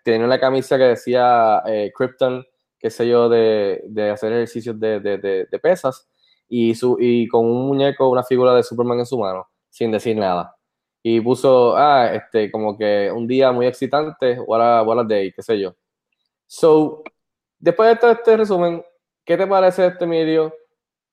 [0.05, 2.45] tenía una camisa que decía eh, Krypton,
[2.79, 6.09] qué sé yo, de, de hacer ejercicios de, de, de, pesas,
[6.49, 10.17] y, su, y con un muñeco, una figura de Superman en su mano, sin decir
[10.17, 10.59] nada
[11.03, 15.33] y puso, ah, este, como que un día muy excitante, what a, what a day,
[15.33, 15.75] qué sé yo.
[16.47, 17.03] So,
[17.59, 18.85] después de todo este resumen,
[19.25, 20.55] ¿qué te parece este medio?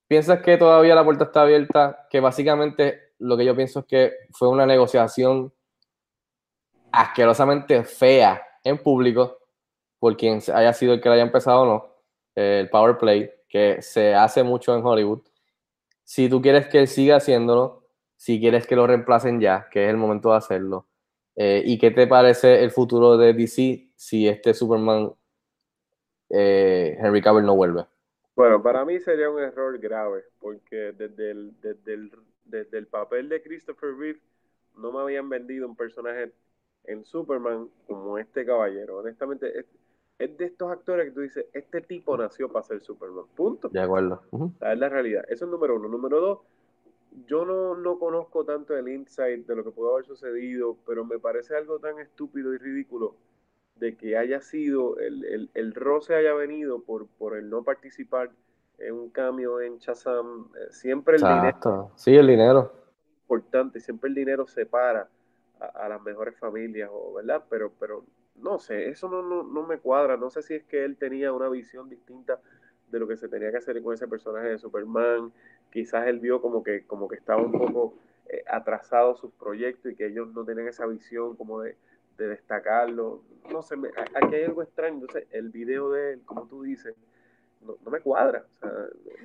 [0.08, 2.08] ¿Piensas que todavía la puerta está abierta?
[2.10, 5.54] Que básicamente lo que yo pienso es que fue una negociación
[6.92, 9.40] asquerosamente fea en público,
[10.00, 11.96] por quien haya sido el que la haya empezado o no,
[12.36, 15.22] el power play, que se hace mucho en Hollywood.
[16.04, 17.86] Si tú quieres que él siga haciéndolo,
[18.16, 20.88] si quieres que lo reemplacen ya, que es el momento de hacerlo.
[21.36, 25.14] Eh, ¿Y qué te parece el futuro de DC si este Superman
[26.30, 27.86] eh, Henry Cavill no vuelve?
[28.36, 32.12] Bueno, para mí sería un error grave, porque desde el,
[32.46, 34.20] desde el papel de Christopher Reeve
[34.78, 36.32] no me habían vendido un personaje
[36.86, 38.98] en Superman como este caballero.
[38.98, 39.66] Honestamente, es,
[40.20, 43.26] es de estos actores que tú dices, este tipo nació para ser Superman.
[43.36, 43.70] Punto.
[43.70, 44.22] De acuerdo.
[44.62, 45.26] Es la realidad.
[45.30, 45.88] Eso es número uno.
[45.88, 46.40] Número dos,
[47.28, 51.20] yo no, no conozco tanto el insight de lo que pudo haber sucedido, pero me
[51.20, 53.16] parece algo tan estúpido y ridículo
[53.76, 58.32] de que haya sido, el, el, el roce haya venido por, por el no participar
[58.92, 60.50] un cambio en Chazam.
[60.56, 61.92] Eh, siempre el dinero.
[61.96, 62.72] Sí, el dinero.
[63.24, 65.08] Importante, siempre el dinero separa
[65.60, 67.44] a, a, las mejores familias, o, ¿verdad?
[67.50, 68.04] Pero, pero
[68.36, 70.18] no sé, eso no, no, no me cuadra.
[70.18, 72.40] No sé si es que él tenía una visión distinta
[72.92, 75.32] de lo que se tenía que hacer con ese personaje de Superman
[75.76, 77.96] quizás él vio como que, como que estaba un poco
[78.30, 81.76] eh, atrasado sus proyectos y que ellos no tenían esa visión como de,
[82.18, 83.24] destacarlo.
[83.52, 83.76] No sé,
[84.16, 84.96] aquí hay algo extraño.
[84.96, 86.96] Entonces, el video de él, como tú dices,
[87.62, 88.44] no, me cuadra.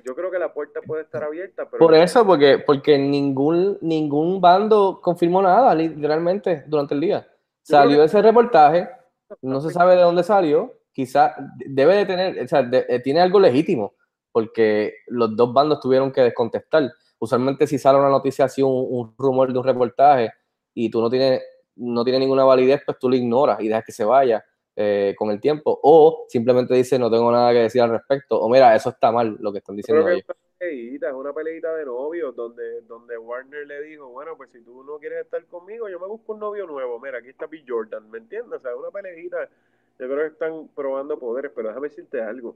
[0.05, 1.67] yo creo que la puerta puede estar abierta.
[1.69, 7.27] Pero Por eso, porque, porque ningún, ningún bando confirmó nada, literalmente, durante el día.
[7.61, 8.89] Salió ese reportaje,
[9.41, 11.33] no se sabe de dónde salió, quizás
[11.65, 13.93] debe de tener, o sea, eh, tiene algo legítimo
[14.31, 16.91] porque los dos bandos tuvieron que descontestar.
[17.19, 20.31] Usualmente si sale una noticia así, un, rumor de un reportaje
[20.73, 21.41] y tú no tienes,
[21.75, 24.43] no tiene ninguna validez, pues tú lo ignoras y dejas que se vaya
[24.75, 25.79] eh, con el tiempo.
[25.83, 28.39] O simplemente dices, no tengo nada que decir al respecto.
[28.39, 30.25] O mira, eso está mal lo que están diciendo ellos.
[30.59, 34.99] Es una peleita de novios donde, donde Warner le dijo, bueno, pues si tú no
[34.99, 36.99] quieres estar conmigo, yo me busco un novio nuevo.
[36.99, 37.63] Mira, aquí está B.
[37.67, 38.59] Jordan, ¿me entiendes?
[38.59, 39.49] O sea, una peleita.
[39.99, 42.55] Yo creo que están probando poderes, pero déjame decirte algo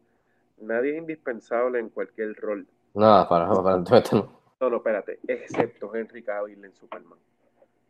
[0.61, 2.65] nadie es indispensable en cualquier rol.
[2.93, 4.45] No, para, aparentemente no.
[4.61, 7.19] No, no, espérate, excepto Henry Cavill en Superman.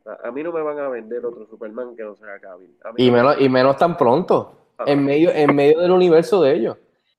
[0.05, 2.77] A, mí no me van a vender otro Superman que no sea Cavill.
[2.97, 4.83] Y menos, y menos tan pronto, ah.
[4.85, 6.77] en, medio, en medio del universo de ellos.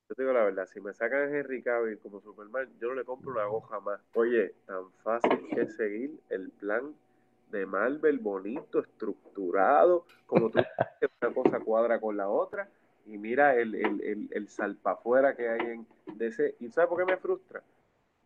[0.09, 2.95] Yo te digo la verdad, si me sacan a Henry Cavill como Superman, yo no
[2.95, 4.01] le compro una hoja más.
[4.15, 6.95] Oye, tan fácil que seguir el plan
[7.51, 10.59] de Marvel, bonito, estructurado, como tú
[11.23, 12.69] una cosa cuadra con la otra,
[13.05, 16.55] y mira el, el, el, el salpafuera que hay en DC.
[16.61, 17.63] ¿Y sabes por qué me frustra?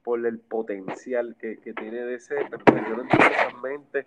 [0.03, 4.07] Por el potencial que, que tiene DC, pero yo no entiendo esas mentes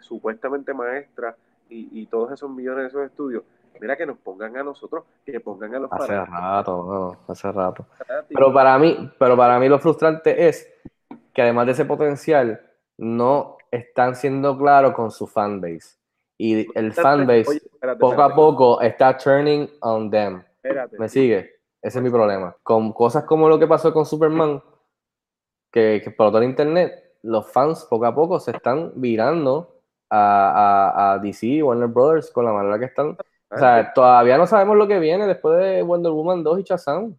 [0.00, 1.36] supuestamente maestras
[1.68, 3.42] y, y, todos esos millones de esos estudios.
[3.80, 7.86] Mira que nos pongan a nosotros, que pongan a los Hace rato, no, hace rato.
[8.28, 10.72] Pero para mí, pero para mí lo frustrante es
[11.34, 12.60] que además de ese potencial,
[12.98, 15.98] no están siendo claros con su fanbase
[16.38, 17.60] y el fanbase
[17.98, 20.42] poco a poco está turning on them.
[20.98, 21.56] ¿Me sigue?
[21.80, 22.56] Ese es mi problema.
[22.62, 24.62] Con cosas como lo que pasó con Superman,
[25.70, 31.12] que, que todo el internet, los fans poco a poco se están virando a, a,
[31.12, 33.16] a DC, Warner Brothers, con la manera que están.
[33.50, 37.16] O sea, todavía no sabemos lo que viene después de Wonder Woman 2 y Shazam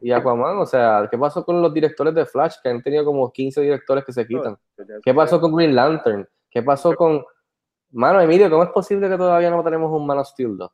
[0.00, 0.58] y Aquaman.
[0.58, 2.56] O sea, ¿qué pasó con los directores de Flash?
[2.62, 4.56] Que han tenido como 15 directores que se quitan.
[5.04, 6.28] ¿Qué pasó con Green Lantern?
[6.50, 7.24] ¿Qué pasó con
[7.90, 10.70] Mano, Emilio, ¿cómo es posible que todavía no tenemos un Man of Steel 2?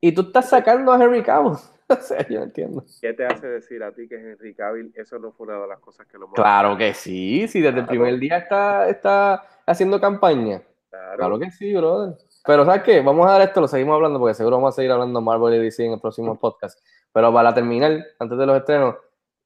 [0.00, 1.56] Y tú estás sacando a Henry Cavill.
[1.98, 2.84] o sea, yo no entiendo.
[3.00, 5.78] ¿Qué te hace decir a ti que Henry Cavill eso no fue una de las
[5.80, 6.30] cosas que lo?
[6.32, 10.62] Claro que sí, sí, desde el primer día está, está haciendo campaña.
[10.90, 11.16] Claro.
[11.16, 12.16] Claro que sí, brother.
[12.44, 13.00] Pero ¿sabes qué?
[13.00, 15.58] Vamos a dar esto, lo seguimos hablando porque seguro vamos a seguir hablando Marvel y
[15.58, 16.78] DC en el próximo podcast.
[17.12, 18.96] Pero para terminar, antes de los estrenos,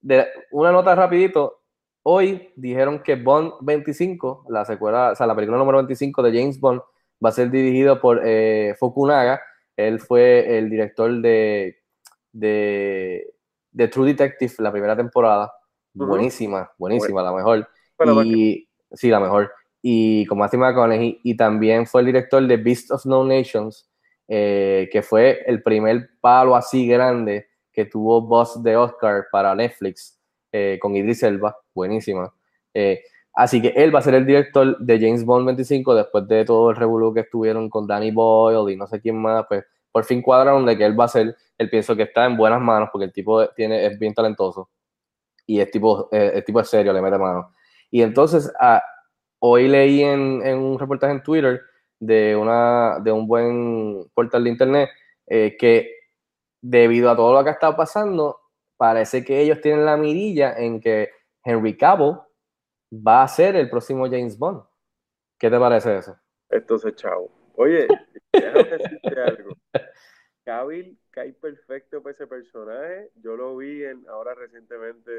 [0.01, 1.61] de una nota rapidito.
[2.05, 6.59] Hoy dijeron que Bond 25, la secuela, o sea, la película número 25 de James
[6.59, 6.80] Bond,
[7.24, 9.40] va a ser dirigido por eh, Fukunaga.
[9.76, 11.82] Él fue el director de,
[12.33, 13.35] de,
[13.70, 15.53] de True Detective, la primera temporada.
[15.95, 17.68] Buenísima, buenísima, la mejor.
[18.24, 19.53] Y, sí, la mejor.
[19.80, 21.20] Y con Matthew McConaughey.
[21.22, 23.89] Y también fue el director de Beast of No Nations,
[24.28, 30.18] eh, que fue el primer palo así grande que tuvo Boss de Oscar para Netflix
[30.53, 31.57] eh, con Idris Elba.
[31.74, 32.33] Buenísima.
[32.74, 33.03] Eh,
[33.35, 36.70] así que él va a ser el director de James Bond 25 después de todo
[36.70, 39.47] el revolú que estuvieron con Danny Boyle y no sé quién más.
[39.49, 41.36] Pues por fin cuadraron de que él va a ser.
[41.59, 44.70] Él pienso que está en buenas manos porque el tipo tiene, es bien talentoso
[45.47, 47.53] y el tipo, eh, el tipo es serio, le mete mano.
[47.90, 48.51] Y entonces,
[49.38, 51.61] hoy leí en, un reportaje en Twitter
[51.99, 54.90] de, una, de un buen portal de internet
[55.26, 55.90] eh, que
[56.61, 58.40] debido a todo lo que ha estado pasando,
[58.76, 61.11] parece que ellos tienen la mirilla en que
[61.45, 62.18] Henry Cavill
[62.93, 64.62] va a ser el próximo James Bond.
[65.38, 66.16] ¿Qué te parece eso?
[66.49, 67.41] Entonces, chavo.
[67.57, 67.87] Oye,
[68.33, 69.57] déjame decirte algo.
[70.45, 73.11] Cavill cae perfecto para ese personaje.
[73.23, 75.11] Yo lo vi en, ahora recientemente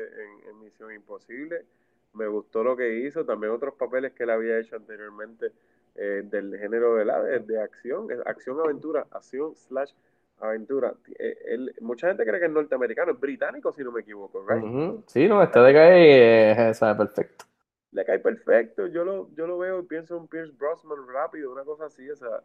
[0.49, 1.65] en, Misión Imposible.
[2.13, 3.25] Me gustó lo que hizo.
[3.25, 5.51] También otros papeles que él había hecho anteriormente
[5.95, 9.91] eh, del género de, acción, acción-aventura, acción slash
[10.39, 10.93] aventura.
[11.17, 15.03] Eh, mucha gente cree que es norteamericano, es británico si no me equivoco, right?
[15.07, 17.45] Sí, no, este de cae eh, sabe perfecto.
[17.93, 18.87] Le cae perfecto.
[18.87, 22.15] Yo lo, yo lo veo y pienso en Pierce Brosnan rápido, una cosa así, o
[22.15, 22.41] sea,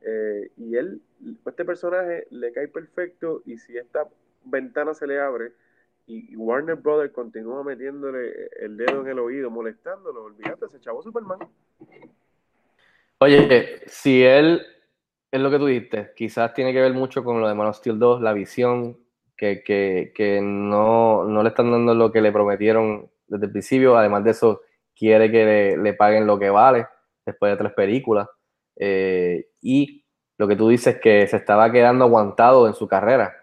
[0.00, 1.00] eh, y él,
[1.46, 4.08] este personaje le cae perfecto y si esta
[4.44, 5.52] ventana se le abre
[6.06, 11.38] y, Warner Brothers continúa metiéndole el dedo en el oído, molestándolo, olvídate, ese chavo Superman.
[13.18, 14.62] Oye, si él,
[15.30, 17.76] es lo que tú dijiste, quizás tiene que ver mucho con lo de Man of
[17.76, 18.98] Steel 2, la visión,
[19.36, 23.96] que, que, que no, no le están dando lo que le prometieron desde el principio,
[23.96, 24.62] además de eso,
[24.96, 26.86] quiere que le, paguen lo que vale
[27.24, 28.28] después de tres películas.
[28.76, 30.04] Eh, y
[30.38, 33.34] lo que tú dices que se estaba quedando aguantado en su carrera,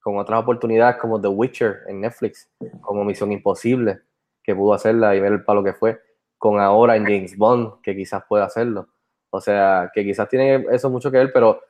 [0.00, 4.00] con otras oportunidades como The Witcher en Netflix, como Misión Imposible,
[4.42, 6.00] que pudo hacerla y ver el palo que fue,
[6.38, 8.88] con ahora en James Bond, que quizás pueda hacerlo.
[9.30, 11.60] O sea, que quizás tiene eso mucho que ver, pero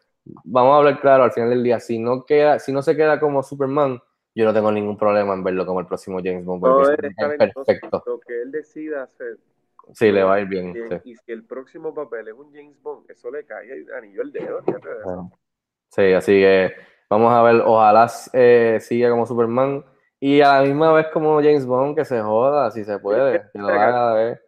[0.45, 1.81] vamos a hablar claro al final del día.
[1.81, 4.01] Si no queda, si no se queda como Superman,
[4.35, 6.63] yo no tengo ningún problema en verlo como el próximo James Bond.
[6.63, 8.03] No es perfecto.
[8.07, 9.39] Lo que él decida hacer.
[9.93, 10.71] Sí, le va a ir bien.
[10.71, 11.01] Y, sí.
[11.05, 14.33] y si el próximo papel es un James Bond, eso le cae el anillo al
[14.33, 14.61] dedo.
[15.05, 15.33] Bueno,
[15.91, 16.75] Sí, así que
[17.09, 19.85] vamos a ver, ojalá eh, siga como Superman
[20.21, 23.59] y a la misma vez como James Bond, que se joda, si se puede, que
[23.59, 24.39] lo haga.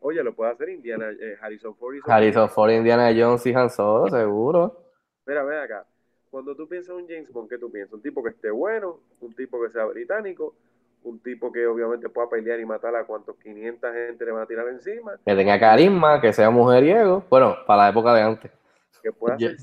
[0.00, 1.96] Oye, lo puede hacer Indiana, eh, Harrison Ford.
[2.04, 4.84] Harrison Ford, Indiana Jones y Han Solo, seguro.
[5.26, 5.86] Mira, ven acá.
[6.30, 7.94] Cuando tú piensas en un James Bond, ¿qué tú piensas?
[7.94, 10.54] Un tipo que esté bueno, un tipo que sea británico,
[11.04, 14.46] un tipo que obviamente pueda pelear y matar a cuantos 500 gente le van a
[14.46, 17.24] tirar encima, Que tenga carisma, que sea mujeriego.
[17.30, 18.50] Bueno, para la época de antes.
[19.02, 19.56] que pueda serio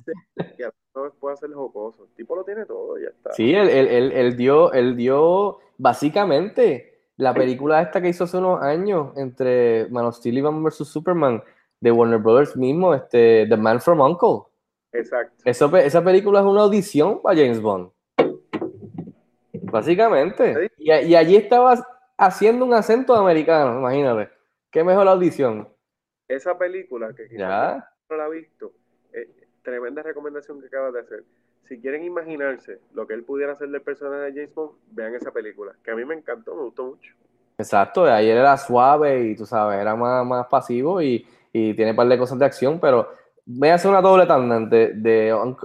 [0.58, 2.06] y a la pueda ser jocoso.
[2.06, 3.34] El tipo lo tiene todo, ya está.
[3.34, 8.38] Sí, él, él- él- él dio, él dio básicamente la película esta que hizo hace
[8.38, 10.88] unos años entre Man of Steel y Batman vs.
[10.88, 11.44] Superman
[11.82, 14.44] de Warner Brothers mismo, este, The Man from Uncle.
[14.98, 15.36] Exacto.
[15.46, 17.90] Eso esa película es una audición para James Bond.
[19.54, 20.72] Básicamente.
[20.78, 21.76] Y, y allí estaba
[22.18, 24.30] haciendo un acento americano, imagínate.
[24.72, 25.68] Qué mejor audición.
[26.28, 27.90] Esa película que quizás Ya.
[28.10, 28.74] no la ha visto,
[29.14, 29.30] eh,
[29.62, 31.24] tremenda recomendación que acabas de hacer.
[31.64, 35.32] Si quieren imaginarse lo que él pudiera hacer del personaje de James Bond, vean esa
[35.32, 37.14] película, que a mí me encantó, me gustó mucho.
[37.58, 41.98] Exacto, ayer era suave y tú sabes, era más, más pasivo y, y tiene un
[41.98, 43.08] par de cosas de acción, pero
[43.46, 44.94] véanse una doble tanda de,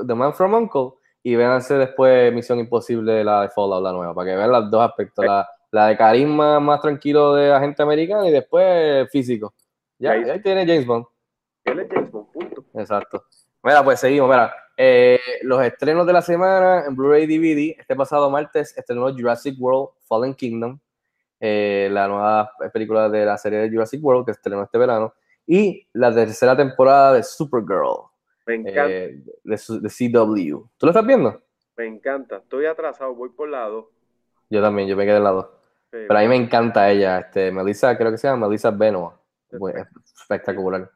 [0.06, 4.30] The Man from Uncle y véanse después Misión Imposible, la de Fallout, la nueva, para
[4.30, 8.30] que vean los dos aspectos, la, la de carisma más tranquilo de agente americano y
[8.30, 9.54] después físico.
[9.98, 11.04] Ya, Ahí- ahí tiene James Bond.
[11.64, 12.64] Él es James Bond, punto.
[12.74, 13.24] Exacto.
[13.62, 14.30] Mira, pues seguimos.
[14.30, 17.76] Mira, eh, los estrenos de la semana en Blu-ray DVD.
[17.78, 20.78] Este pasado martes estrenó Jurassic World Fallen Kingdom,
[21.38, 25.12] eh, la nueva película de la serie de Jurassic World que estrenó este verano,
[25.46, 28.08] y la tercera temporada de Supergirl
[28.46, 30.64] Me encanta, eh, de, de CW.
[30.76, 31.40] ¿Tú lo estás viendo?
[31.76, 32.36] me encanta.
[32.36, 33.90] Estoy atrasado, voy por lado.
[34.50, 35.58] Yo también, yo me quedé al lado.
[35.92, 38.70] Eh, Pero a mí me encanta ella, este, Melissa, creo que se llama Melissa.
[38.70, 39.14] Bueno,
[39.50, 39.86] es
[40.20, 40.90] espectacular.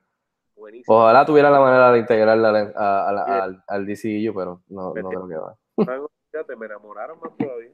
[0.55, 0.97] buenísimo.
[0.97, 5.09] Ojalá tuviera la manera de integrarla al, a- a- al- al DCU, pero no, no
[5.09, 5.57] creo que va.
[6.59, 7.71] Me enamoraron más todavía.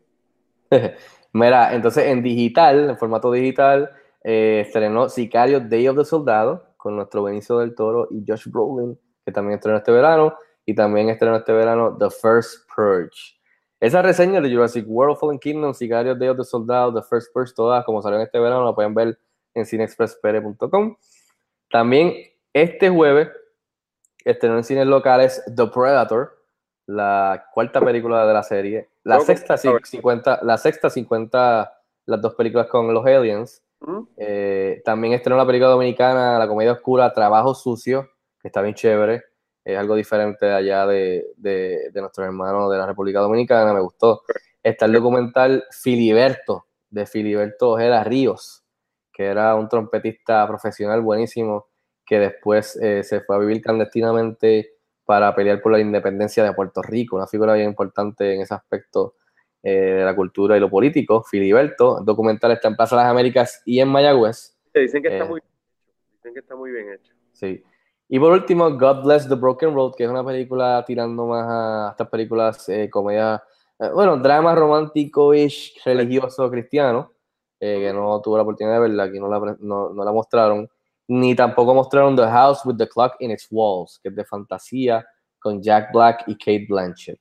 [1.33, 3.91] Mira, entonces en digital, en formato digital,
[4.23, 8.99] eh, estrenó Sicario Day of the Soldado con nuestro Benicio del Toro y Josh Brolin,
[9.25, 13.39] que también estrenó este verano, y también estrenó este verano The First Purge.
[13.81, 17.53] Esa reseña de Jurassic World Fallen Kingdom, Sicario Day of the Soldado, The First Purge,
[17.55, 19.19] todas como salieron este verano, la pueden ver
[19.55, 20.97] en cineexpresspere.com.
[21.71, 22.15] También
[22.53, 23.31] este jueves
[24.25, 26.39] estrenó en cines locales The Predator,
[26.87, 28.89] la cuarta película de la serie.
[29.03, 31.73] La sexta, sí, 50, la sexta 50,
[32.07, 33.63] las dos películas con los aliens.
[34.17, 38.11] Eh, también estrenó la película dominicana, la comedia oscura, Trabajo Sucio,
[38.41, 39.23] que está bien chévere.
[39.65, 44.23] Es algo diferente allá de, de, de nuestros hermanos de la República Dominicana, me gustó.
[44.63, 48.65] Está el documental Filiberto, de Filiberto Ojeda Ríos,
[49.13, 51.69] que era un trompetista profesional buenísimo,
[52.05, 54.73] que después eh, se fue a vivir clandestinamente
[55.05, 59.15] para pelear por la independencia de Puerto Rico, una figura bien importante en ese aspecto
[59.63, 61.23] eh, de la cultura y lo político.
[61.23, 64.57] Filiberto, el documental está en Plaza de las Américas y en Mayagüez.
[64.73, 65.29] Te dicen que está Eh.
[65.29, 66.13] muy bien hecho.
[66.15, 67.13] Dicen que está muy bien hecho.
[67.33, 67.63] Sí.
[68.09, 71.89] Y por último, God Bless the Broken Road, que es una película tirando más a
[71.93, 73.43] estas películas, eh, comedia,
[73.79, 77.13] eh, bueno, drama romántico-ish, religioso, cristiano,
[77.61, 80.69] eh, que no tuve la oportunidad de verla, aquí no la, no, no la mostraron,
[81.07, 85.07] ni tampoco mostraron The House with the Clock in its Walls, que es de fantasía,
[85.39, 87.21] con Jack Black y Kate Blanchett.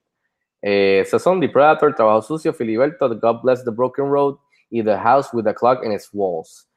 [0.62, 4.38] Eh, son The Predator, Trabajo Sucio, Filiberto, The God Bless the Broken Road
[4.70, 6.70] y The House with the Clock in its Walls.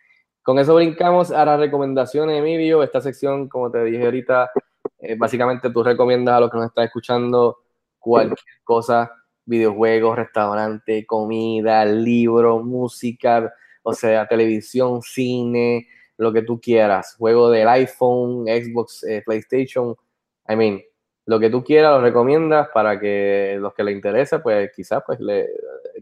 [0.43, 2.83] Con eso brincamos a las recomendaciones, Emilio.
[2.83, 4.51] Esta sección, como te dije ahorita,
[4.99, 7.59] eh, básicamente tú recomiendas a los que nos están escuchando
[7.99, 9.12] cualquier cosa,
[9.45, 13.53] videojuegos, restaurante, comida, libro, música,
[13.83, 19.95] o sea, televisión, cine, lo que tú quieras, juego del iPhone, Xbox, eh, PlayStation,
[20.49, 20.83] I mean,
[21.27, 25.20] lo que tú quieras lo recomiendas para que los que les interesa, pues quizás pues
[25.20, 25.49] le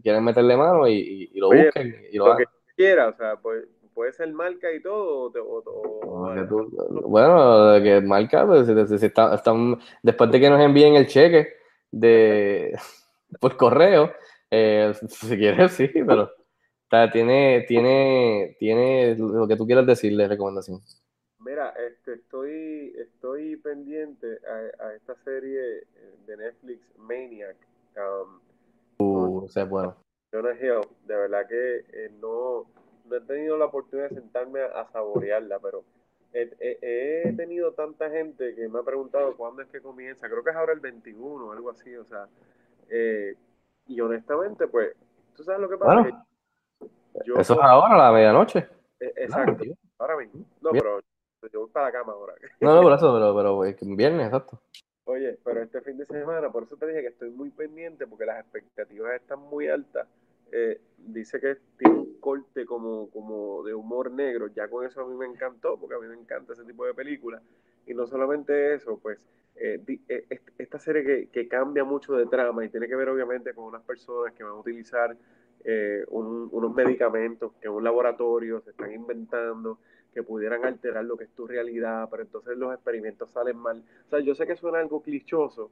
[0.01, 2.45] quieren meterle mano y, y- y lo Oye, busquen y lo Lo hagan.
[2.45, 5.31] que quiera, o sea, pues, puede ser marca y todo.
[5.43, 6.71] O, o- o- tú-
[7.05, 9.39] bueno, que marca, pues, si- si- está-
[10.01, 11.49] después de que nos envíen el cheque
[11.91, 12.73] de
[13.39, 14.11] por correo,
[14.49, 16.31] eh, si quieres, sí, pero
[17.11, 20.79] tiene, tiene, tiene lo que tú quieras decirle, recomendación.
[21.51, 27.57] Mira, este, estoy, estoy pendiente a, a esta serie eh, de Netflix, Maniac.
[27.97, 28.39] um,
[28.99, 29.97] Uh, bueno.
[30.31, 32.67] Jonah Hill, de verdad que eh, no,
[33.05, 35.83] no he tenido la oportunidad de sentarme a, a saborearla, pero
[36.31, 40.29] he, he- he tenido tanta gente que me ha preguntado cuándo es que comienza.
[40.29, 42.27] Creo que es ahora el 21 o algo así, o sea,
[42.89, 43.35] eh,
[43.87, 44.95] y honestamente, pues,
[45.35, 45.95] tú sabes lo que pasa.
[46.01, 46.25] Bueno,
[46.79, 48.59] Que yo, Eso es ahora, a la medianoche.
[49.01, 49.73] eh, exacto, tío.
[49.97, 50.45] ahora mismo.
[50.61, 50.99] No, pero
[51.49, 52.33] yo voy para la cama ahora.
[52.59, 54.59] No, no, por eso, pero, pero es que viernes, exacto.
[55.05, 58.25] Oye, pero este fin de semana, por eso te dije que estoy muy pendiente porque
[58.25, 60.07] las expectativas están muy altas.
[60.51, 64.47] Eh, dice que tiene un corte como, como de humor negro.
[64.47, 66.93] Ya con eso a mí me encantó porque a mí me encanta ese tipo de
[66.93, 67.41] películas.
[67.87, 69.25] Y no solamente eso, pues
[69.55, 73.09] eh, eh, est- esta serie que, que cambia mucho de trama y tiene que ver
[73.09, 75.17] obviamente con unas personas que van a utilizar
[76.09, 79.79] un- unos medicamentos que en un laboratorio se están inventando
[80.13, 83.83] que pudieran alterar lo que es tu realidad, pero entonces los experimentos salen mal.
[84.07, 85.71] O sea, yo sé que suena algo clichoso,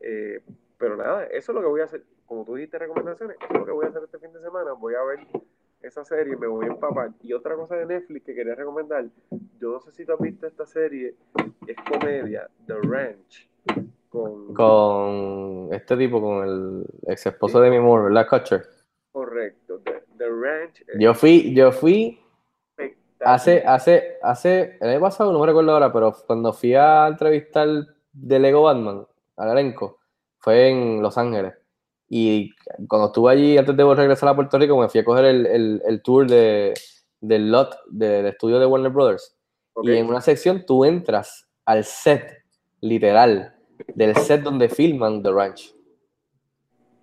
[0.00, 0.40] eh,
[0.78, 2.02] pero nada, eso es lo que voy a hacer.
[2.26, 4.72] Como tú dijiste recomendaciones, eso es lo que voy a hacer este fin de semana.
[4.72, 5.20] Voy a ver
[5.82, 7.10] esa serie, me voy a empapar.
[7.22, 9.06] Y otra cosa de Netflix que quería recomendar,
[9.60, 11.14] yo no sé si tú has visto esta serie,
[11.66, 13.48] es comedia, The Ranch,
[14.08, 14.54] con...
[14.54, 18.66] Con este tipo, con el ex esposo de mi amor, ¿verdad, Kutcher?
[19.12, 20.80] Correcto, The, The Ranch.
[20.80, 22.20] es Yo fui, yo fui.
[23.20, 27.68] Hace, hace, hace, el año pasado, no me recuerdo ahora, pero cuando fui a entrevistar
[28.12, 29.06] de Lego Batman
[29.36, 29.98] al elenco,
[30.38, 31.54] fue en Los Ángeles.
[32.08, 32.50] Y
[32.88, 35.82] cuando estuve allí, antes de regresar a Puerto Rico, me fui a coger el, el,
[35.84, 36.72] el tour de,
[37.20, 39.36] del lot de- del estudio de Warner Brothers.
[39.82, 42.44] Y en una sección tú entras al set,
[42.80, 43.54] literal,
[43.94, 45.74] del set donde filman The Ranch.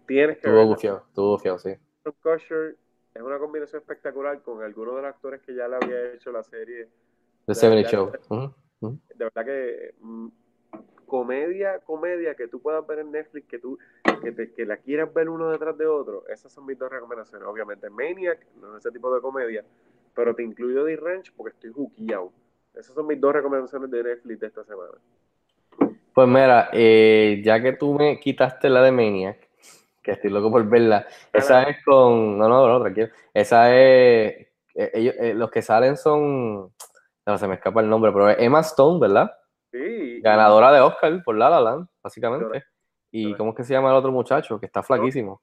[0.07, 0.73] Tienes que Estuvo verla.
[0.73, 1.73] gufiado, estuvo gufiado, sí.
[3.13, 6.43] Es una combinación espectacular con algunos de los actores que ya le había hecho la
[6.43, 6.87] serie.
[7.45, 8.11] The Ya- 70 ya- Show.
[9.15, 10.27] De verdad que mm,
[11.05, 13.77] comedia, comedia que tú puedas ver en Netflix, que tú
[14.21, 17.47] que, te- que la quieras ver uno detrás de otro, esas son mis dos recomendaciones.
[17.47, 19.63] Obviamente Maniac, no es ese tipo de comedia,
[20.15, 22.31] pero te incluyo The Ranch porque estoy juqueado.
[22.73, 24.93] Esas son mis dos recomendaciones de Netflix de esta semana.
[26.15, 29.37] Pues mira, eh, ya que tú me quitaste la de Maniac,
[30.03, 32.37] que estoy loco por verla, esa es con.
[32.37, 33.07] No, no, no, tranquilo.
[33.33, 34.47] Esa es.
[34.75, 36.71] eh, ellos, eh, los que salen son.
[37.25, 39.31] No, se me escapa el nombre, pero es Emma Stone, ¿verdad?
[39.71, 42.63] Sí, Ganadora de Oscar por La La Land, básicamente.
[43.11, 44.59] ¿Y cómo es que se llama el otro muchacho?
[44.59, 45.41] Que está flaquísimo.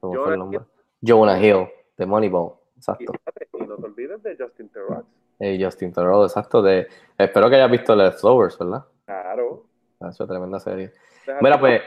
[0.00, 0.60] ¿Cómo fue el nombre?
[1.00, 2.54] Jonah Hill, de Moneyball.
[2.76, 3.12] Exacto.
[3.54, 5.04] y no te olvides de Justin Theroux.
[5.38, 6.62] Eh, Justin Theroux, exacto.
[6.62, 8.84] De, espero que hayas visto Leftovers, ¿verdad?
[9.04, 9.64] Claro.
[10.00, 10.92] Eso es tremenda serie.
[11.40, 11.82] Mira, pues.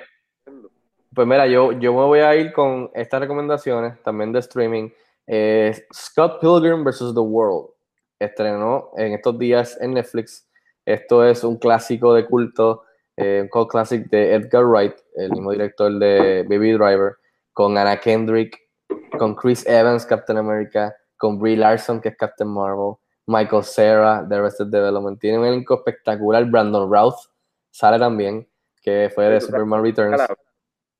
[1.13, 4.89] Pues mira, yo, yo me voy a ir con estas recomendaciones también de streaming.
[5.93, 7.13] Scott Pilgrim vs.
[7.13, 7.69] The World
[8.19, 10.47] estrenó en estos días en Netflix.
[10.85, 12.83] Esto es un clásico de culto,
[13.17, 17.15] eh, un cult classic de Edgar Wright, el mismo director de Baby Driver,
[17.53, 18.57] con Anna Kendrick,
[19.17, 22.95] con Chris Evans, Captain America, con Brie Larson, que es Captain Marvel,
[23.27, 25.19] Michael Cera, de Arrested Development.
[25.19, 26.45] Tiene un elenco espectacular.
[26.45, 27.29] Brandon Routh
[27.69, 28.47] sale también,
[28.82, 30.17] que fue de Superman Nunca Returns.
[30.17, 30.36] la,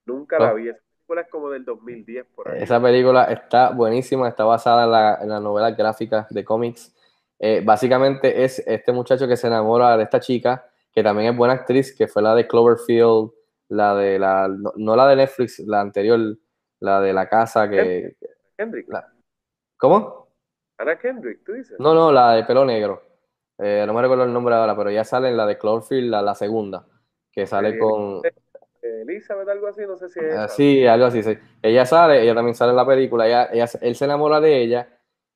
[0.05, 0.69] nunca la vi.
[0.69, 2.61] Esa película es como del 2010 por ahí.
[2.63, 6.95] Esa película está buenísima, está basada en la, en la novela gráfica de cómics.
[7.39, 11.55] Eh, básicamente es este muchacho que se enamora de esta chica, que también es buena
[11.55, 13.32] actriz, que fue la de Cloverfield,
[13.69, 16.19] la de la, no, no la de Netflix, la anterior,
[16.79, 18.15] la de la casa que...
[18.57, 18.88] Kendrick.
[18.89, 19.11] La-
[19.77, 20.27] ¿Cómo?
[20.77, 21.79] Anna Kendrick, tú dices.
[21.79, 23.01] No, no, la de pelo negro.
[23.57, 26.21] Eh, no me recuerdo el nombre ahora, pero ya sale en la de Cloverfield, la,
[26.21, 26.86] la segunda,
[27.32, 28.21] que sale Eh, con...
[28.84, 30.34] Elizabeth, algo así, no sé si es.
[30.36, 30.47] Ah.
[30.47, 31.21] Sí, algo así.
[31.21, 31.38] sí.
[31.61, 34.88] Ella sale, ella también sale en la película, ella, ella- él se enamora de ella,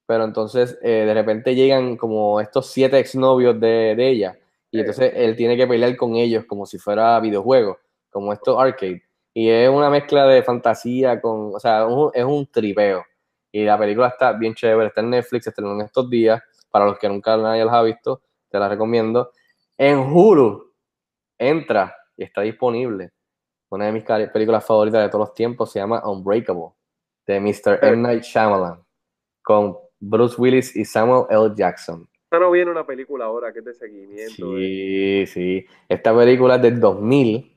[0.07, 4.37] pero entonces eh, de repente llegan como estos siete exnovios de, de ella,
[4.71, 7.77] y entonces él tiene que pelear con ellos como si fuera videojuego,
[8.09, 9.03] como estos arcade.
[9.33, 13.03] Y es una mezcla de fantasía con, o sea, un- es un tripeo.
[13.51, 16.41] Y la película está bien chévere, está en Netflix, estrenó en estos días,
[16.71, 19.31] para los que nunca nadie las ha visto, te la recomiendo.
[19.77, 20.64] En Hulu,
[21.37, 23.11] entra y está disponible
[23.69, 26.69] una de mis películas favoritas de todos los tiempos se llama Unbreakable,
[27.27, 27.79] de Mr.
[27.81, 27.97] M.
[27.97, 28.81] Night Shyamalan,
[29.43, 31.51] con Bruce Willis y Samuel L.
[31.55, 32.07] Jackson.
[32.25, 34.33] Esta no viene una película ahora que es de seguimiento.
[34.57, 35.65] Sí, sí.
[35.89, 37.51] Esta película es del 2000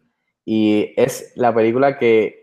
[0.44, 2.42] y es la película que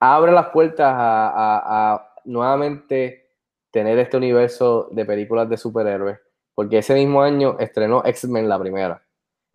[0.00, 3.30] abre las puertas a, a- a nuevamente
[3.70, 6.18] tener este universo de películas de superhéroes,
[6.54, 9.05] porque ese mismo año estrenó X-Men la primera.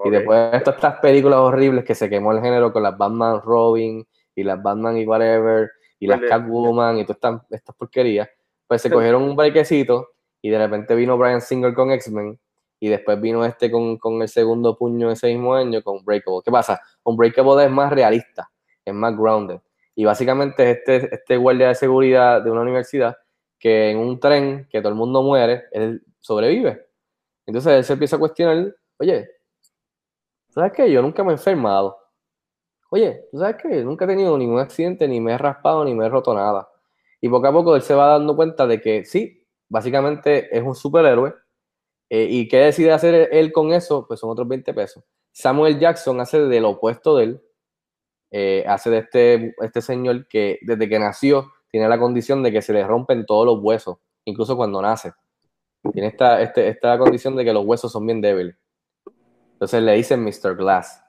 [0.04, 0.14] Y Ok.
[0.14, 4.06] después de todas estas películas horribles que se quemó el género con las Batman Robin
[4.36, 6.30] y las Batman y whatever y las Vale.
[6.30, 8.30] Catwoman y todas estas, estas porquerías,
[8.68, 10.10] pues se cogieron un brequecito
[10.42, 12.40] y de repente vino Brian Singer con X-Men
[12.80, 16.42] y después vino este con, con el segundo puño ese mismo año con Unbreakable.
[16.44, 16.82] ¿Qué pasa?
[17.04, 18.50] Unbreakable es más realista,
[18.84, 19.60] es más grounded.
[19.94, 23.16] Y básicamente es este, este guardia de seguridad de una universidad
[23.60, 26.88] que en un tren que todo el mundo muere, él sobrevive.
[27.46, 29.30] Entonces él se empieza a cuestionar, oye,
[30.52, 30.92] ¿sabes qué?
[30.92, 31.98] Yo nunca me he enfermado.
[32.92, 33.84] Oye, ¿tú sabes qué?
[33.84, 36.70] Nunca he tenido ningún accidente, ni me he raspado, ni me he roto nada.
[37.22, 40.76] Y poco a poco él se va dando cuenta de que sí, básicamente es un
[40.76, 41.34] superhéroe.
[42.10, 44.06] eh, ¿Y qué decide hacer él con eso?
[44.08, 45.04] Pues son otros 20 pesos.
[45.32, 47.44] Samuel Jackson hace de lo opuesto de él.
[48.32, 52.62] eh, hace de este, este señor que desde que nació tiene la condición de que
[52.62, 55.14] se le rompen todos los huesos, incluso cuando nace.
[55.94, 58.56] Tiene esta, este- esta condición de que los huesos son bien débiles.
[59.62, 60.56] Entonces le dicen Mr.
[60.56, 61.04] Glass.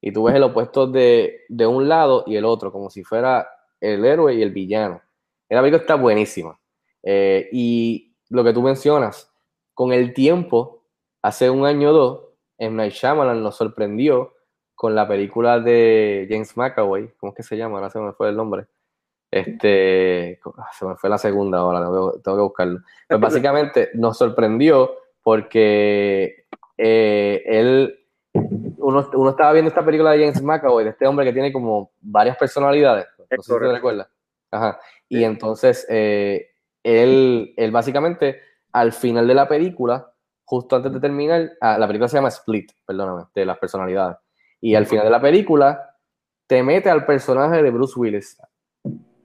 [0.00, 3.46] Y tú ves el opuesto de, de un lado y el otro, como si fuera
[3.82, 5.02] el héroe y el villano.
[5.50, 6.58] La película está buenísima.
[7.02, 9.30] Eh, y lo que tú mencionas,
[9.74, 10.84] con el tiempo,
[11.20, 12.24] hace un año o dos,
[12.56, 12.76] M.
[12.76, 14.32] Night Shyamalan nos sorprendió
[14.74, 17.12] con la película de James McAvoy.
[17.18, 17.76] ¿Cómo es que se llama?
[17.76, 18.68] Ahora se me fue el nombre.
[19.30, 21.80] Este, ah, se me fue la segunda ahora,
[22.24, 22.80] tengo, que- buscarlo.
[23.06, 26.37] Pues básicamente nos sorprendió porque
[26.78, 27.98] eh, él,
[28.32, 31.90] uno, uno estaba viendo esta película de James McAvoy, de este hombre que tiene como
[32.00, 34.08] varias personalidades, no sé si te recuerdas.
[34.50, 34.78] Ajá.
[35.08, 36.50] Y entonces eh,
[36.82, 38.40] él, él básicamente
[38.72, 40.12] al final de la película,
[40.44, 44.16] justo antes de terminar, ah, la película se llama Split, perdóname, de las personalidades.
[44.60, 45.96] Y al final de la película
[46.46, 48.38] te mete al personaje de Bruce Willis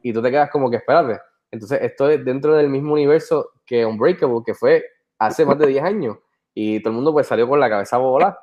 [0.02, 1.20] y tú te quedas como que espérate.
[1.52, 4.84] Entonces, esto es dentro del mismo universo que Unbreakable, que fue
[5.20, 6.18] hace más de 10 años.
[6.54, 8.40] Y todo el mundo pues salió con la cabeza volada.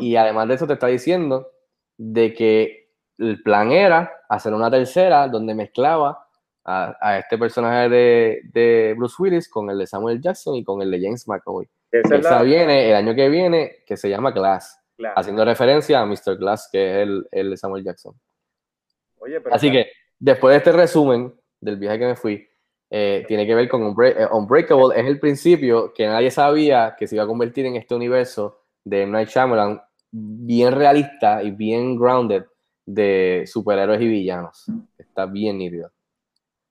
[0.00, 1.50] Y además de eso te está diciendo
[1.96, 6.26] de que el plan era hacer una tercera donde mezclaba
[6.64, 10.80] a, a este personaje de, de Bruce Willis con el de Samuel Jackson y con
[10.82, 11.68] el de James McAvoy.
[11.92, 12.42] Esa es Esa la.
[12.42, 15.18] viene el año que viene, que se llama Glass, Claro.
[15.18, 16.36] haciendo referencia a Mr.
[16.38, 18.14] Glass, que es el, el de Samuel Jackson.
[19.18, 22.48] Oye, pero Así que después de este resumen del viaje que me fui,
[22.96, 24.94] eh, tiene que ver con Unbreak- eh, Unbreakable.
[25.00, 29.02] Es el principio que nadie sabía que se iba a convertir en este universo de
[29.02, 29.10] M.
[29.10, 29.82] Night Shyamalan
[30.12, 32.44] bien realista y bien grounded
[32.86, 34.66] de superhéroes y villanos.
[34.96, 35.90] Está bien nítido.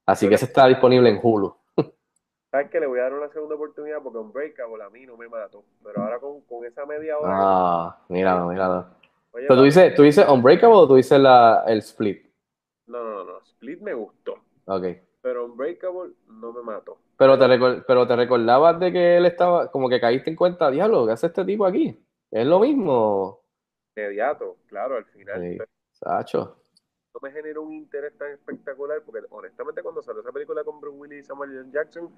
[0.06, 1.54] Así que ese está disponible en Hulu.
[2.52, 5.28] sabes que le voy a dar una segunda oportunidad porque Unbreakable a mí no me
[5.28, 5.66] mató.
[5.84, 7.34] Pero ahora con, con esa media hora.
[7.36, 8.88] Ah, míralo, míralo.
[9.32, 12.28] Oye, Pero tú dices, ¿tú dices Unbreakable o tú dices la, el Split?
[12.88, 13.40] No, no, no.
[13.42, 14.36] Split me gustó.
[14.68, 14.86] Ok.
[15.24, 17.00] Pero Unbreakable no me mató.
[17.18, 20.70] Pero te, recor- pero te recordabas de que él estaba, como que caíste en cuenta,
[20.70, 21.98] diablo, ¿qué hace este tipo aquí?
[22.30, 23.40] ¿Es lo mismo?
[23.96, 25.42] Inmediato, claro, al final.
[25.42, 25.58] Sí.
[25.94, 26.58] Sacho.
[27.14, 30.98] no me generó un interés tan espectacular porque honestamente cuando salió esa película con Bruce
[30.98, 31.70] Willis y Samuel L.
[31.72, 32.10] Jackson,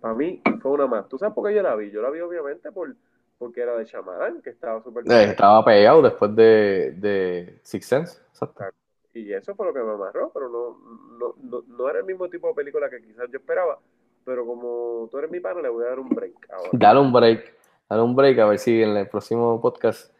[0.00, 1.08] para mí fue una más.
[1.08, 1.90] ¿Tú sabes por qué yo la vi?
[1.90, 2.94] Yo la vi obviamente por
[3.38, 8.20] porque era de Shyamalan, que estaba súper Eh, estaba pegado después de, de Six Sense.
[8.28, 8.64] Exacto.
[9.12, 10.78] Y eso fue lo que me amarró, pero no,
[11.18, 13.78] no, no, no era el mismo tipo de película que quizás yo esperaba.
[14.24, 16.70] Pero como tú eres mi pana, le voy a dar un break ahora.
[16.72, 17.56] Dale un break.
[17.88, 20.14] Dale un break a ver si en el próximo podcast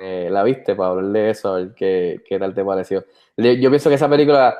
[0.00, 3.04] eh, la viste para hablar de eso, a ver qué, qué tal te pareció.
[3.36, 4.58] Yo pienso que esa película,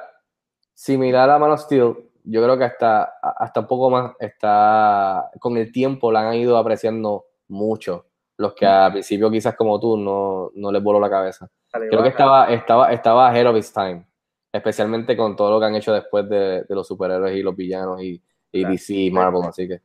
[0.74, 5.56] similar a Man of Steel, yo creo que hasta, hasta un poco más está, con
[5.56, 8.06] el tiempo la han ido apreciando mucho.
[8.36, 11.50] Los que al principio quizás como tú no, no les voló la cabeza.
[11.72, 14.06] Dale, Creo que estaba, estaba, estaba ahead of its time,
[14.52, 18.02] especialmente con todo lo que han hecho después de, de los superhéroes y los villanos
[18.02, 18.72] y, y Claro.
[18.72, 19.80] DC y Marvel, así que...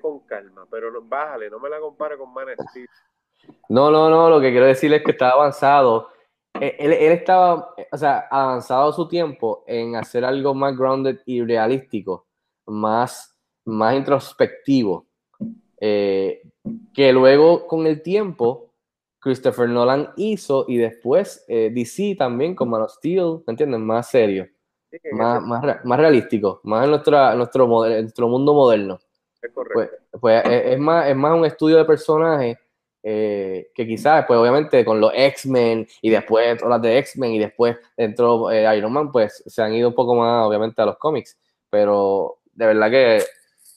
[0.00, 2.88] Con calma, pero no, bájale, no me la compare con Man Steel.
[3.68, 6.08] No, no, no, lo que quiero decir es que estaba avanzado.
[6.60, 11.42] Eh, Él, él estaba, o sea, avanzado su tiempo en hacer algo más grounded y
[11.44, 12.26] realístico,
[12.66, 15.06] más, más introspectivo,
[15.80, 16.42] eh,
[16.92, 18.67] que luego con el tiempo
[19.20, 23.80] Christopher Nolan hizo y después eh, DC también con Man of Steel, ¿me entiendes?
[23.80, 24.46] Más serio,
[24.90, 28.98] Sí, más, más, más realístico, más en, nuestra, nuestro, nuestro mundo moderno
[29.42, 29.74] es correcto.
[29.74, 32.56] pues, pues es, es más, es más un estudio de personajes
[33.02, 37.38] eh, que quizás, pues obviamente con los X-Men y después todas las de X-Men y
[37.38, 40.96] después entró eh, Iron Man, pues se han ido un poco más obviamente a los
[40.98, 41.38] cómics.
[41.70, 43.22] Pero de verdad que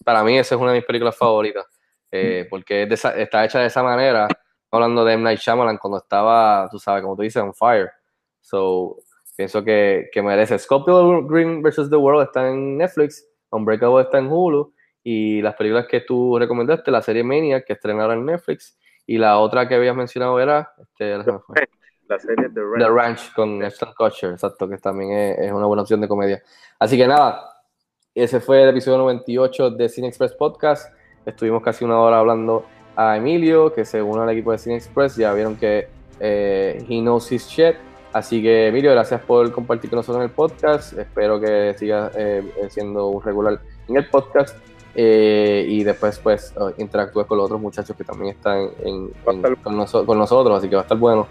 [0.04, 1.66] para mí esa es una de mis películas favoritas,
[2.12, 4.28] eh, porque es de esa- está hecha de esa manera,
[4.72, 5.24] hablando de M.
[5.24, 7.92] Night Shyamalan cuando estaba, tú sabes, como tú dices, on fire.
[8.40, 8.98] So,
[9.36, 10.58] pienso que, que merece.
[10.58, 11.90] Scorpio Green vs.
[11.90, 16.92] The World está en Netflix, Unbreakable está en Hulu, y las películas que tú recomendaste,
[16.92, 21.22] la serie Maniac, que estrenaron en Netflix, y la otra que habías mencionado era este,
[21.24, 21.68] fue.
[22.08, 25.84] La serie de The Ranch con Ashton Kutcher, exacto, que también es, es una buena
[25.84, 26.44] opción de comedia.
[26.78, 27.52] Así que nada,
[28.14, 30.94] ese fue el episodio 98 de Cine Express Podcast.
[31.26, 32.66] Estuvimos casi una hora hablando
[32.96, 35.16] a Emilio, que se unió al equipo de Cine Express.
[35.16, 35.88] Ya vieron que
[36.20, 37.76] eh, he knows his shit.
[38.14, 40.94] Así que, Emilio, gracias por compartir con nosotros en el podcast.
[40.98, 44.58] Espero que sigas eh, siendo un regular en el podcast.
[44.94, 49.56] Eh, y después, pues, oh, interactúes con los otros muchachos que también están en- en-
[49.64, 50.58] con, noso- con nosotros.
[50.58, 51.28] Así que va a estar bueno.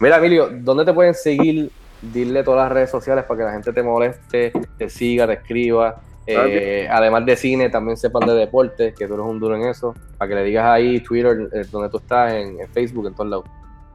[0.00, 1.70] Mira, Emilio, ¿dónde te pueden seguir?
[2.02, 6.00] Dile todas las redes sociales para que la gente te moleste, te siga, te escriba.
[6.30, 9.94] Eh, además de cine, también sepan de deporte, que tú eres un duro en eso.
[10.18, 13.30] Para que le digas ahí, Twitter, eh, donde tú estás, en, en Facebook, en todos
[13.30, 13.44] lados.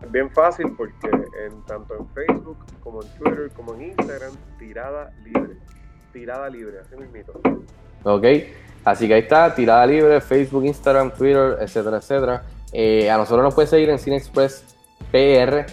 [0.02, 5.12] Es bien fácil porque en, tanto en Facebook como en Twitter como en Instagram, tirada
[5.24, 5.58] libre.
[6.12, 7.40] Tirada libre, así mismito.
[8.04, 8.26] ¿Ok?
[8.84, 12.44] Así que ahí está, tirada libre, Facebook, Instagram, Twitter, etcétera, etcétera.
[12.74, 14.76] Eh, a nosotros nos pueden seguir en Cine Express
[15.12, 15.66] PR,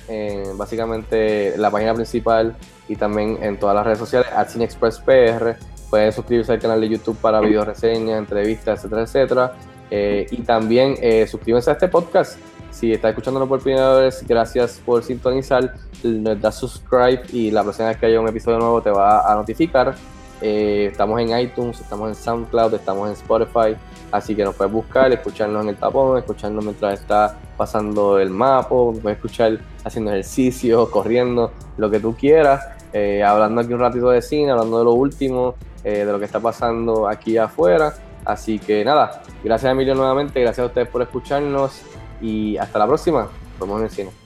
[0.57, 2.55] básicamente la página principal
[2.89, 5.57] y también en todas las redes sociales, a Cine Express PR.
[5.91, 9.53] Pueden suscribirse al canal de YouTube para video reseñas, entrevistas, etcétera, etcétera.
[9.91, 12.39] Eh, y también eh, suscríbanse a este podcast.
[12.71, 15.75] Si estás escuchándolo por primera vez, gracias por sintonizar.
[16.03, 19.95] Da subscribe y la próxima vez que haya un episodio nuevo te va a notificar.
[20.41, 23.77] Eh, estamos en iTunes, estamos en SoundCloud, estamos en Spotify,
[24.11, 28.69] así que nos puedes buscar, escucharnos en el tapón, escucharnos mientras está pasando el mapa,
[28.71, 34.23] puedes escuchar haciendo ejercicio, corriendo, lo que tú quieras, eh, hablando aquí un ratito de
[34.23, 37.95] cine, hablando de lo último, eh, de lo que está pasando aquí afuera.
[38.25, 41.83] Así que nada, gracias Emilio nuevamente, gracias a ustedes por escucharnos
[42.21, 43.29] y hasta la próxima.
[43.59, 44.20] Nos vemos en el cine.